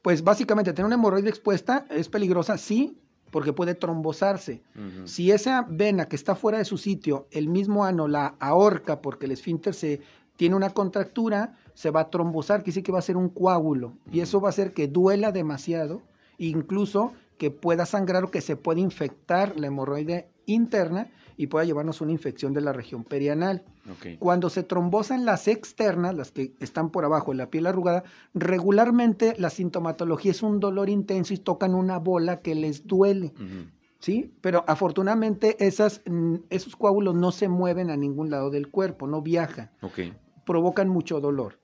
pues 0.00 0.24
básicamente 0.24 0.72
tener 0.72 0.86
una 0.86 0.94
hemorroide 0.94 1.28
expuesta 1.28 1.86
es 1.90 2.08
peligrosa, 2.08 2.56
sí, 2.56 2.96
porque 3.30 3.52
puede 3.52 3.74
trombosarse. 3.74 4.62
Uh 4.74 4.80
-huh. 4.80 5.06
Si 5.06 5.30
esa 5.30 5.66
vena 5.68 6.06
que 6.06 6.16
está 6.16 6.34
fuera 6.34 6.58
de 6.58 6.64
su 6.64 6.76
sitio, 6.78 7.26
el 7.30 7.48
mismo 7.48 7.84
ano 7.84 8.08
la 8.08 8.34
ahorca 8.40 9.00
porque 9.00 9.26
el 9.26 9.32
esfínter 9.32 9.74
se 9.74 10.00
tiene 10.36 10.56
una 10.56 10.70
contractura, 10.70 11.56
se 11.74 11.90
va 11.90 12.00
a 12.00 12.10
trombosar, 12.10 12.58
quiere 12.60 12.70
decir 12.72 12.82
que 12.82 12.92
va 12.92 12.98
a 12.98 13.02
ser 13.02 13.16
un 13.16 13.28
coágulo, 13.28 13.88
uh 13.88 13.90
-huh. 13.90 14.14
y 14.14 14.20
eso 14.20 14.40
va 14.40 14.48
a 14.48 14.50
hacer 14.50 14.72
que 14.72 14.88
duela 14.88 15.30
demasiado, 15.30 16.02
incluso 16.38 17.12
que 17.38 17.50
pueda 17.50 17.86
sangrar 17.86 18.24
o 18.24 18.30
que 18.30 18.40
se 18.40 18.56
pueda 18.56 18.80
infectar 18.80 19.58
la 19.58 19.66
hemorroide 19.66 20.28
interna 20.46 21.10
y 21.36 21.46
pueda 21.46 21.64
llevarnos 21.64 22.00
una 22.00 22.12
infección 22.12 22.52
de 22.52 22.60
la 22.60 22.72
región 22.72 23.04
perianal. 23.04 23.64
Okay. 23.96 24.16
Cuando 24.18 24.50
se 24.50 24.62
trombosan 24.62 25.24
las 25.24 25.48
externas, 25.48 26.14
las 26.14 26.30
que 26.30 26.54
están 26.60 26.90
por 26.90 27.04
abajo 27.04 27.32
de 27.32 27.38
la 27.38 27.50
piel 27.50 27.66
arrugada, 27.66 28.04
regularmente 28.34 29.34
la 29.38 29.50
sintomatología 29.50 30.30
es 30.30 30.42
un 30.42 30.60
dolor 30.60 30.88
intenso 30.88 31.34
y 31.34 31.38
tocan 31.38 31.74
una 31.74 31.98
bola 31.98 32.40
que 32.40 32.54
les 32.54 32.86
duele. 32.86 33.32
Uh 33.38 33.42
-huh. 33.42 33.70
¿Sí? 33.98 34.34
Pero 34.40 34.64
afortunadamente 34.66 35.64
esas, 35.64 36.02
esos 36.50 36.74
coágulos 36.74 37.14
no 37.14 37.30
se 37.30 37.48
mueven 37.48 37.88
a 37.88 37.96
ningún 37.96 38.30
lado 38.30 38.50
del 38.50 38.68
cuerpo, 38.68 39.06
no 39.06 39.22
viajan. 39.22 39.70
Okay. 39.80 40.12
Provocan 40.44 40.88
mucho 40.88 41.20
dolor. 41.20 41.60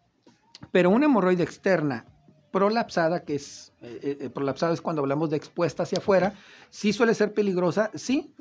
Pero 0.71 0.91
una 0.91 1.07
hemorroide 1.07 1.43
externa 1.43 2.05
prolapsada, 2.51 3.25
que 3.25 3.37
es, 3.37 3.73
eh, 3.83 4.19
eh, 4.21 4.31
prolapsada 4.31 4.75
es 4.75 4.81
cuando 4.81 5.03
hablamos 5.03 5.31
de 5.31 5.37
expuesta 5.37 5.83
hacia 5.83 5.99
afuera, 5.99 6.35
sí 6.71 6.93
suele 6.93 7.15
ser 7.15 7.33
peligrosa, 7.35 7.91
sí, 7.95 8.33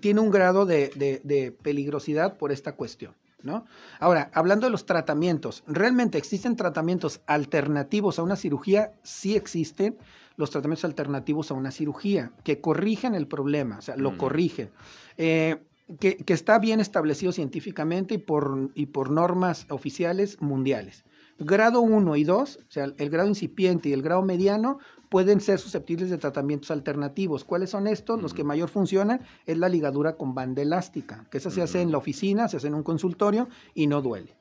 tiene 0.00 0.20
un 0.20 0.30
grado 0.30 0.66
de, 0.66 0.90
de, 0.96 1.20
de 1.24 1.52
peligrosidad 1.52 2.36
por 2.36 2.52
esta 2.52 2.72
cuestión. 2.72 3.14
¿No? 3.42 3.64
Ahora, 4.00 4.30
hablando 4.34 4.66
de 4.66 4.70
los 4.70 4.84
tratamientos, 4.84 5.64
¿realmente 5.66 6.18
existen 6.18 6.56
tratamientos 6.56 7.22
alternativos 7.24 8.18
a 8.18 8.22
una 8.22 8.36
cirugía? 8.36 8.92
Sí 9.02 9.34
existen 9.34 9.96
los 10.36 10.50
tratamientos 10.50 10.84
alternativos 10.84 11.50
a 11.50 11.54
una 11.54 11.70
cirugía 11.70 12.32
que 12.44 12.60
corrigen 12.60 13.14
el 13.14 13.26
problema, 13.26 13.78
o 13.78 13.82
sea, 13.82 13.96
lo 13.96 14.12
mm. 14.12 14.16
corrigen. 14.18 14.70
Eh, 15.16 15.56
que, 15.98 16.16
que, 16.18 16.32
está 16.34 16.58
bien 16.58 16.80
establecido 16.80 17.32
científicamente 17.32 18.14
y 18.14 18.18
por, 18.18 18.70
y 18.74 18.86
por 18.86 19.10
normas 19.10 19.66
oficiales 19.70 20.40
mundiales. 20.40 21.04
Grado 21.40 21.80
1 21.80 22.16
y 22.16 22.24
2, 22.24 22.58
o 22.68 22.70
sea, 22.70 22.84
el 22.84 23.08
grado 23.10 23.28
incipiente 23.28 23.88
y 23.88 23.94
el 23.94 24.02
grado 24.02 24.22
mediano, 24.22 24.78
pueden 25.08 25.40
ser 25.40 25.58
susceptibles 25.58 26.10
de 26.10 26.18
tratamientos 26.18 26.70
alternativos. 26.70 27.44
¿Cuáles 27.44 27.70
son 27.70 27.86
estos? 27.86 28.16
Uh 28.16 28.18
-huh. 28.18 28.22
Los 28.22 28.34
que 28.34 28.44
mayor 28.44 28.68
funcionan 28.68 29.22
es 29.46 29.56
la 29.56 29.70
ligadura 29.70 30.16
con 30.16 30.34
banda 30.34 30.60
elástica, 30.60 31.26
que 31.30 31.38
esa 31.38 31.50
se 31.50 31.56
uh 31.56 31.62
-huh. 31.62 31.64
hace 31.64 31.80
en 31.80 31.92
la 31.92 31.98
oficina, 31.98 32.46
se 32.46 32.58
hace 32.58 32.66
en 32.68 32.74
un 32.74 32.82
consultorio 32.82 33.48
y 33.74 33.86
no 33.86 34.02
duele. 34.02 34.36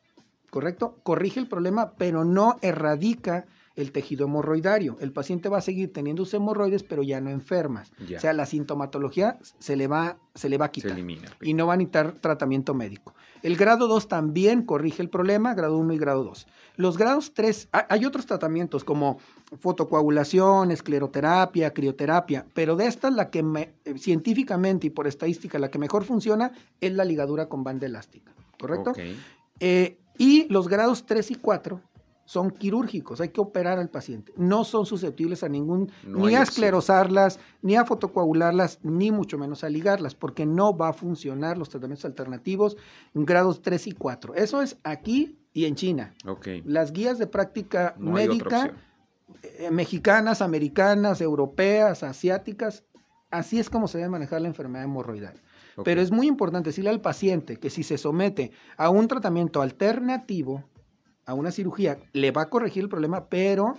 ¿Correcto? 0.49 0.99
Corrige 1.03 1.39
el 1.39 1.47
problema, 1.47 1.93
pero 1.97 2.25
no 2.25 2.57
erradica 2.61 3.45
el 3.79 3.91
tejido 3.91 4.25
hemorroidario. 4.25 4.97
El 4.99 5.11
paciente 5.11 5.47
va 5.47 5.59
a 5.59 5.61
seguir 5.61 5.93
teniendo 5.93 6.25
sus 6.25 6.33
hemorroides, 6.33 6.83
pero 6.83 7.01
ya 7.01 7.21
no 7.21 7.29
enfermas. 7.29 7.91
Ya. 8.07 8.17
O 8.17 8.19
sea, 8.19 8.33
la 8.33 8.45
sintomatología 8.45 9.39
se 9.59 9.75
le 9.75 9.87
va, 9.87 10.17
se 10.35 10.49
le 10.49 10.57
va 10.57 10.65
a 10.65 10.71
quitar. 10.71 10.91
Se 10.91 10.95
elimina. 10.95 11.29
Y 11.41 11.53
no 11.53 11.67
va 11.67 11.75
a 11.75 11.77
necesitar 11.77 12.13
tratamiento 12.19 12.73
médico. 12.73 13.13
El 13.41 13.55
grado 13.55 13.87
2 13.87 14.07
también 14.09 14.63
corrige 14.63 15.01
el 15.01 15.09
problema, 15.09 15.53
grado 15.53 15.77
1 15.77 15.93
y 15.93 15.97
grado 15.97 16.25
2. 16.25 16.47
Los 16.75 16.97
grados 16.97 17.33
3, 17.33 17.69
hay 17.71 18.05
otros 18.05 18.25
tratamientos 18.25 18.83
como 18.83 19.19
fotocoagulación, 19.59 20.71
escleroterapia, 20.71 21.73
crioterapia, 21.73 22.45
pero 22.53 22.75
de 22.75 22.87
estas 22.87 23.13
la 23.13 23.29
que 23.29 23.43
me, 23.43 23.73
científicamente 23.97 24.87
y 24.87 24.89
por 24.89 25.07
estadística 25.07 25.57
la 25.57 25.71
que 25.71 25.79
mejor 25.79 26.03
funciona 26.03 26.51
es 26.81 26.93
la 26.93 27.05
ligadura 27.05 27.47
con 27.47 27.63
banda 27.63 27.85
elástica, 27.85 28.33
¿correcto? 28.59 28.91
Okay. 28.91 29.17
Eh, 29.61 29.97
y 30.17 30.47
los 30.49 30.67
grados 30.67 31.05
3 31.05 31.31
y 31.31 31.35
4 31.35 31.81
son 32.29 32.51
quirúrgicos, 32.51 33.21
hay 33.21 33.29
que 33.29 33.41
operar 33.41 33.79
al 33.79 33.89
paciente. 33.89 34.31
No 34.37 34.63
son 34.63 34.85
susceptibles 34.85 35.41
a 35.41 35.49
ningún, 35.49 35.91
No 36.05 36.27
ni 36.27 36.35
a 36.35 36.43
esclerosarlas, 36.43 37.39
ni 37.63 37.75
a 37.75 37.85
fotocoagularlas, 37.85 38.77
ni 38.83 39.09
mucho 39.09 39.39
menos 39.39 39.63
a 39.63 39.69
ligarlas, 39.69 40.13
porque 40.13 40.45
no 40.45 40.77
va 40.77 40.89
a 40.89 40.93
funcionar 40.93 41.57
los 41.57 41.69
tratamientos 41.69 42.05
alternativos 42.05 42.77
en 43.15 43.25
grados 43.25 43.63
3 43.63 43.87
y 43.87 43.91
4. 43.93 44.35
Eso 44.35 44.61
es 44.61 44.77
aquí 44.83 45.39
y 45.53 45.65
en 45.65 45.73
China. 45.73 46.13
Las 46.65 46.93
guías 46.93 47.17
de 47.17 47.25
práctica 47.25 47.95
No 47.97 48.11
médica, 48.11 48.75
eh, 49.41 49.71
mexicanas, 49.71 50.43
americanas, 50.43 51.21
europeas, 51.21 52.03
asiáticas, 52.03 52.83
así 53.31 53.57
es 53.57 53.71
como 53.71 53.87
se 53.87 53.97
debe 53.97 54.11
manejar 54.11 54.41
la 54.41 54.49
enfermedad 54.49 54.85
hemorroidal. 54.85 55.41
Pero 55.83 55.99
es 55.99 56.11
muy 56.11 56.27
importante 56.27 56.69
decirle 56.69 56.91
al 56.91 57.01
paciente 57.01 57.57
que 57.57 57.71
si 57.71 57.81
se 57.81 57.97
somete 57.97 58.51
a 58.77 58.91
un 58.91 59.07
tratamiento 59.07 59.63
alternativo, 59.63 60.63
a 61.29 61.35
una 61.35 61.51
cirugía, 61.51 61.99
le 62.13 62.31
va 62.31 62.43
a 62.43 62.49
corregir 62.49 62.83
el 62.83 62.89
problema, 62.89 63.29
pero 63.29 63.77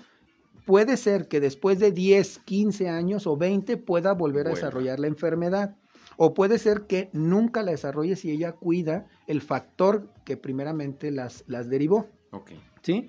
puede 0.66 0.96
ser 0.96 1.26
que 1.26 1.40
después 1.40 1.80
de 1.80 1.90
10, 1.90 2.38
15 2.44 2.88
años 2.88 3.26
o 3.26 3.36
20 3.36 3.76
pueda 3.76 4.12
volver 4.12 4.46
a 4.46 4.50
desarrollar 4.50 5.00
la 5.00 5.08
enfermedad. 5.08 5.76
O 6.16 6.32
puede 6.32 6.58
ser 6.58 6.82
que 6.82 7.08
nunca 7.12 7.62
la 7.62 7.72
desarrolle 7.72 8.14
si 8.14 8.30
ella 8.30 8.52
cuida 8.52 9.06
el 9.26 9.40
factor 9.40 10.08
que 10.24 10.36
primeramente 10.36 11.10
las, 11.10 11.44
las 11.48 11.68
derivó. 11.68 12.08
Ok. 12.30 12.52
¿Sí? 12.82 13.08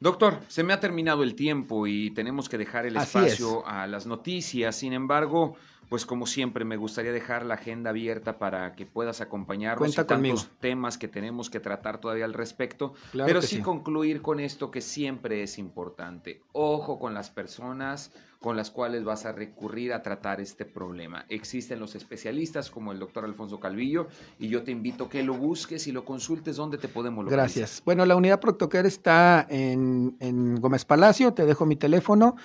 Doctor, 0.00 0.40
se 0.48 0.62
me 0.62 0.74
ha 0.74 0.80
terminado 0.80 1.22
el 1.22 1.34
tiempo 1.34 1.86
y 1.86 2.10
tenemos 2.10 2.50
que 2.50 2.58
dejar 2.58 2.84
el 2.84 2.96
Así 2.98 3.18
espacio 3.18 3.66
a 3.66 3.86
las 3.86 4.06
noticias. 4.06 4.76
Sin 4.76 4.92
embargo, 4.92 5.54
pues 5.88 6.06
como 6.06 6.26
siempre, 6.26 6.64
me 6.64 6.76
gustaría 6.76 7.12
dejar 7.12 7.44
la 7.44 7.54
agenda 7.54 7.90
abierta 7.90 8.38
para 8.38 8.74
que 8.74 8.86
puedas 8.86 9.20
acompañarnos 9.20 9.78
Cuenta 9.78 10.02
y 10.02 10.04
tantos 10.04 10.42
conmigo. 10.44 10.58
temas 10.60 10.98
que 10.98 11.08
tenemos 11.08 11.50
que 11.50 11.60
tratar 11.60 11.98
todavía 11.98 12.24
al 12.24 12.34
respecto. 12.34 12.94
Claro 13.12 13.26
pero 13.26 13.42
sí. 13.42 13.60
concluir 13.60 14.22
con 14.22 14.40
esto 14.40 14.70
que 14.70 14.80
siempre 14.80 15.42
es 15.42 15.58
importante. 15.58 16.42
Ojo 16.52 16.98
con 16.98 17.14
las 17.14 17.30
personas 17.30 18.12
con 18.46 18.56
las 18.56 18.70
cuales 18.70 19.02
vas 19.02 19.26
a 19.26 19.32
recurrir 19.32 19.92
a 19.92 20.02
tratar 20.02 20.40
este 20.40 20.64
problema. 20.64 21.24
Existen 21.28 21.80
los 21.80 21.94
especialistas 21.94 22.70
como 22.70 22.92
el 22.92 22.98
doctor 22.98 23.24
Alfonso 23.24 23.58
Calvillo 23.58 24.08
y 24.38 24.48
yo 24.48 24.62
te 24.62 24.70
invito 24.70 25.04
a 25.06 25.08
que 25.08 25.22
lo 25.22 25.34
busques 25.34 25.86
y 25.86 25.92
lo 25.92 26.04
consultes 26.04 26.54
donde 26.54 26.78
te 26.78 26.86
podemos 26.86 27.24
localizar. 27.24 27.46
Gracias. 27.62 27.82
Bueno, 27.84 28.04
la 28.06 28.14
unidad 28.14 28.38
Proctocare 28.38 28.86
está 28.86 29.46
en, 29.48 30.16
en 30.20 30.60
Gómez 30.60 30.84
Palacio, 30.84 31.32
te 31.32 31.44
dejo 31.44 31.66
mi 31.66 31.76
teléfono 31.76 32.36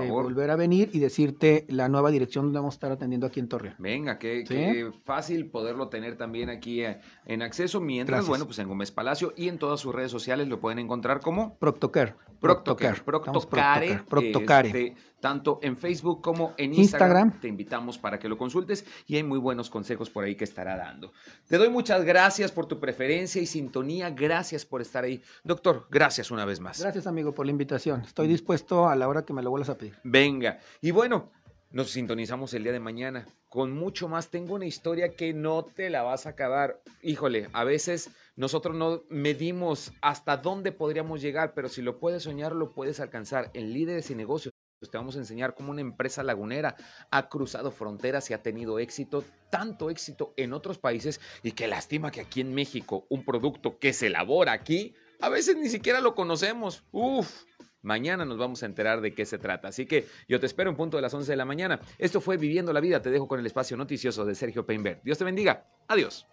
volver 0.09 0.51
a 0.51 0.55
venir 0.55 0.89
y 0.93 0.99
decirte 0.99 1.65
la 1.69 1.89
nueva 1.89 2.11
dirección 2.11 2.45
donde 2.45 2.59
vamos 2.59 2.75
a 2.75 2.77
estar 2.77 2.91
atendiendo 2.91 3.27
aquí 3.27 3.39
en 3.39 3.47
Torreón. 3.47 3.75
Venga, 3.79 4.17
qué, 4.19 4.45
¿Sí? 4.47 4.55
qué 4.55 4.91
fácil 5.03 5.49
poderlo 5.49 5.89
tener 5.89 6.17
también 6.17 6.49
aquí 6.49 6.83
eh, 6.83 6.99
en 7.25 7.41
acceso. 7.41 7.81
Mientras, 7.81 8.17
Gracias. 8.17 8.29
bueno, 8.29 8.45
pues 8.45 8.59
en 8.59 8.67
Gómez 8.67 8.91
Palacio 8.91 9.33
y 9.35 9.49
en 9.49 9.57
todas 9.57 9.79
sus 9.79 9.93
redes 9.93 10.11
sociales 10.11 10.47
lo 10.47 10.59
pueden 10.59 10.79
encontrar 10.79 11.19
como 11.19 11.57
Proctocare. 11.57 12.15
Proctocare. 12.39 13.01
Proctocare. 13.01 14.03
Proctocare. 14.09 14.67
este, 14.67 14.95
tanto 15.21 15.59
en 15.61 15.77
Facebook 15.77 16.21
como 16.21 16.53
en 16.57 16.73
Instagram. 16.73 17.27
Instagram. 17.27 17.39
Te 17.39 17.47
invitamos 17.47 17.97
para 17.97 18.19
que 18.19 18.27
lo 18.27 18.37
consultes 18.37 18.85
y 19.07 19.15
hay 19.15 19.23
muy 19.23 19.39
buenos 19.39 19.69
consejos 19.69 20.09
por 20.09 20.25
ahí 20.25 20.35
que 20.35 20.43
estará 20.43 20.75
dando. 20.75 21.13
Te 21.47 21.57
doy 21.57 21.69
muchas 21.69 22.03
gracias 22.03 22.51
por 22.51 22.65
tu 22.65 22.79
preferencia 22.81 23.41
y 23.41 23.45
sintonía. 23.45 24.09
Gracias 24.09 24.65
por 24.65 24.81
estar 24.81 25.05
ahí. 25.05 25.21
Doctor, 25.45 25.87
gracias 25.89 26.31
una 26.31 26.43
vez 26.43 26.59
más. 26.59 26.81
Gracias, 26.81 27.07
amigo, 27.07 27.33
por 27.33 27.45
la 27.45 27.51
invitación. 27.51 27.72
Estoy 27.75 28.27
dispuesto 28.27 28.87
a 28.87 28.95
la 28.95 29.07
hora 29.07 29.23
que 29.25 29.33
me 29.33 29.41
lo 29.41 29.49
vuelvas 29.49 29.69
a 29.69 29.77
pedir. 29.77 29.95
Venga. 30.03 30.59
Y 30.81 30.91
bueno, 30.91 31.31
nos 31.71 31.89
sintonizamos 31.89 32.53
el 32.53 32.63
día 32.63 32.71
de 32.71 32.79
mañana 32.79 33.27
con 33.49 33.71
mucho 33.71 34.07
más. 34.07 34.29
Tengo 34.29 34.55
una 34.55 34.65
historia 34.65 35.15
que 35.15 35.33
no 35.33 35.63
te 35.63 35.89
la 35.89 36.03
vas 36.03 36.25
a 36.25 36.29
acabar. 36.29 36.81
Híjole, 37.01 37.49
a 37.53 37.63
veces 37.63 38.11
nosotros 38.35 38.75
no 38.75 39.03
medimos 39.09 39.91
hasta 40.01 40.37
dónde 40.37 40.71
podríamos 40.71 41.21
llegar, 41.21 41.53
pero 41.53 41.69
si 41.69 41.81
lo 41.81 41.99
puedes 41.99 42.23
soñar, 42.23 42.53
lo 42.53 42.73
puedes 42.73 42.99
alcanzar. 42.99 43.49
En 43.53 43.73
Líderes 43.73 44.11
y 44.11 44.15
Negocios 44.15 44.53
te 44.89 44.97
vamos 44.97 45.15
a 45.15 45.19
enseñar 45.19 45.55
cómo 45.55 45.71
una 45.71 45.81
empresa 45.81 46.23
lagunera 46.23 46.75
ha 47.09 47.29
cruzado 47.29 47.71
fronteras 47.71 48.29
y 48.29 48.33
ha 48.33 48.43
tenido 48.43 48.79
éxito, 48.79 49.23
tanto 49.49 49.89
éxito 49.89 50.33
en 50.37 50.53
otros 50.53 50.77
países 50.77 51.21
y 51.41 51.53
que 51.53 51.67
lástima 51.67 52.11
que 52.11 52.21
aquí 52.21 52.41
en 52.41 52.53
México 52.53 53.05
un 53.09 53.23
producto 53.23 53.79
que 53.79 53.93
se 53.93 54.07
elabora 54.07 54.51
aquí, 54.51 54.93
a 55.21 55.29
veces 55.29 55.55
ni 55.55 55.69
siquiera 55.69 56.01
lo 56.01 56.15
conocemos. 56.15 56.83
Uf. 56.91 57.45
Mañana 57.83 58.25
nos 58.25 58.37
vamos 58.37 58.63
a 58.63 58.65
enterar 58.65 59.01
de 59.01 59.13
qué 59.13 59.25
se 59.25 59.37
trata. 59.37 59.67
Así 59.67 59.85
que 59.85 60.07
yo 60.27 60.39
te 60.39 60.45
espero 60.45 60.69
en 60.69 60.75
punto 60.75 60.97
de 60.97 61.01
las 61.01 61.13
11 61.13 61.31
de 61.31 61.37
la 61.37 61.45
mañana. 61.45 61.79
Esto 61.97 62.21
fue 62.21 62.37
Viviendo 62.37 62.73
la 62.73 62.79
Vida. 62.79 63.01
Te 63.01 63.11
dejo 63.11 63.27
con 63.27 63.39
el 63.39 63.45
espacio 63.45 63.77
noticioso 63.77 64.25
de 64.25 64.35
Sergio 64.35 64.65
Peinberg. 64.65 65.01
Dios 65.03 65.17
te 65.17 65.25
bendiga. 65.25 65.65
Adiós. 65.87 66.25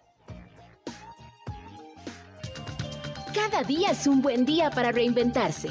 Cada 3.33 3.63
día 3.63 3.91
es 3.91 4.07
un 4.07 4.21
buen 4.21 4.45
día 4.45 4.69
para 4.71 4.91
reinventarse. 4.91 5.69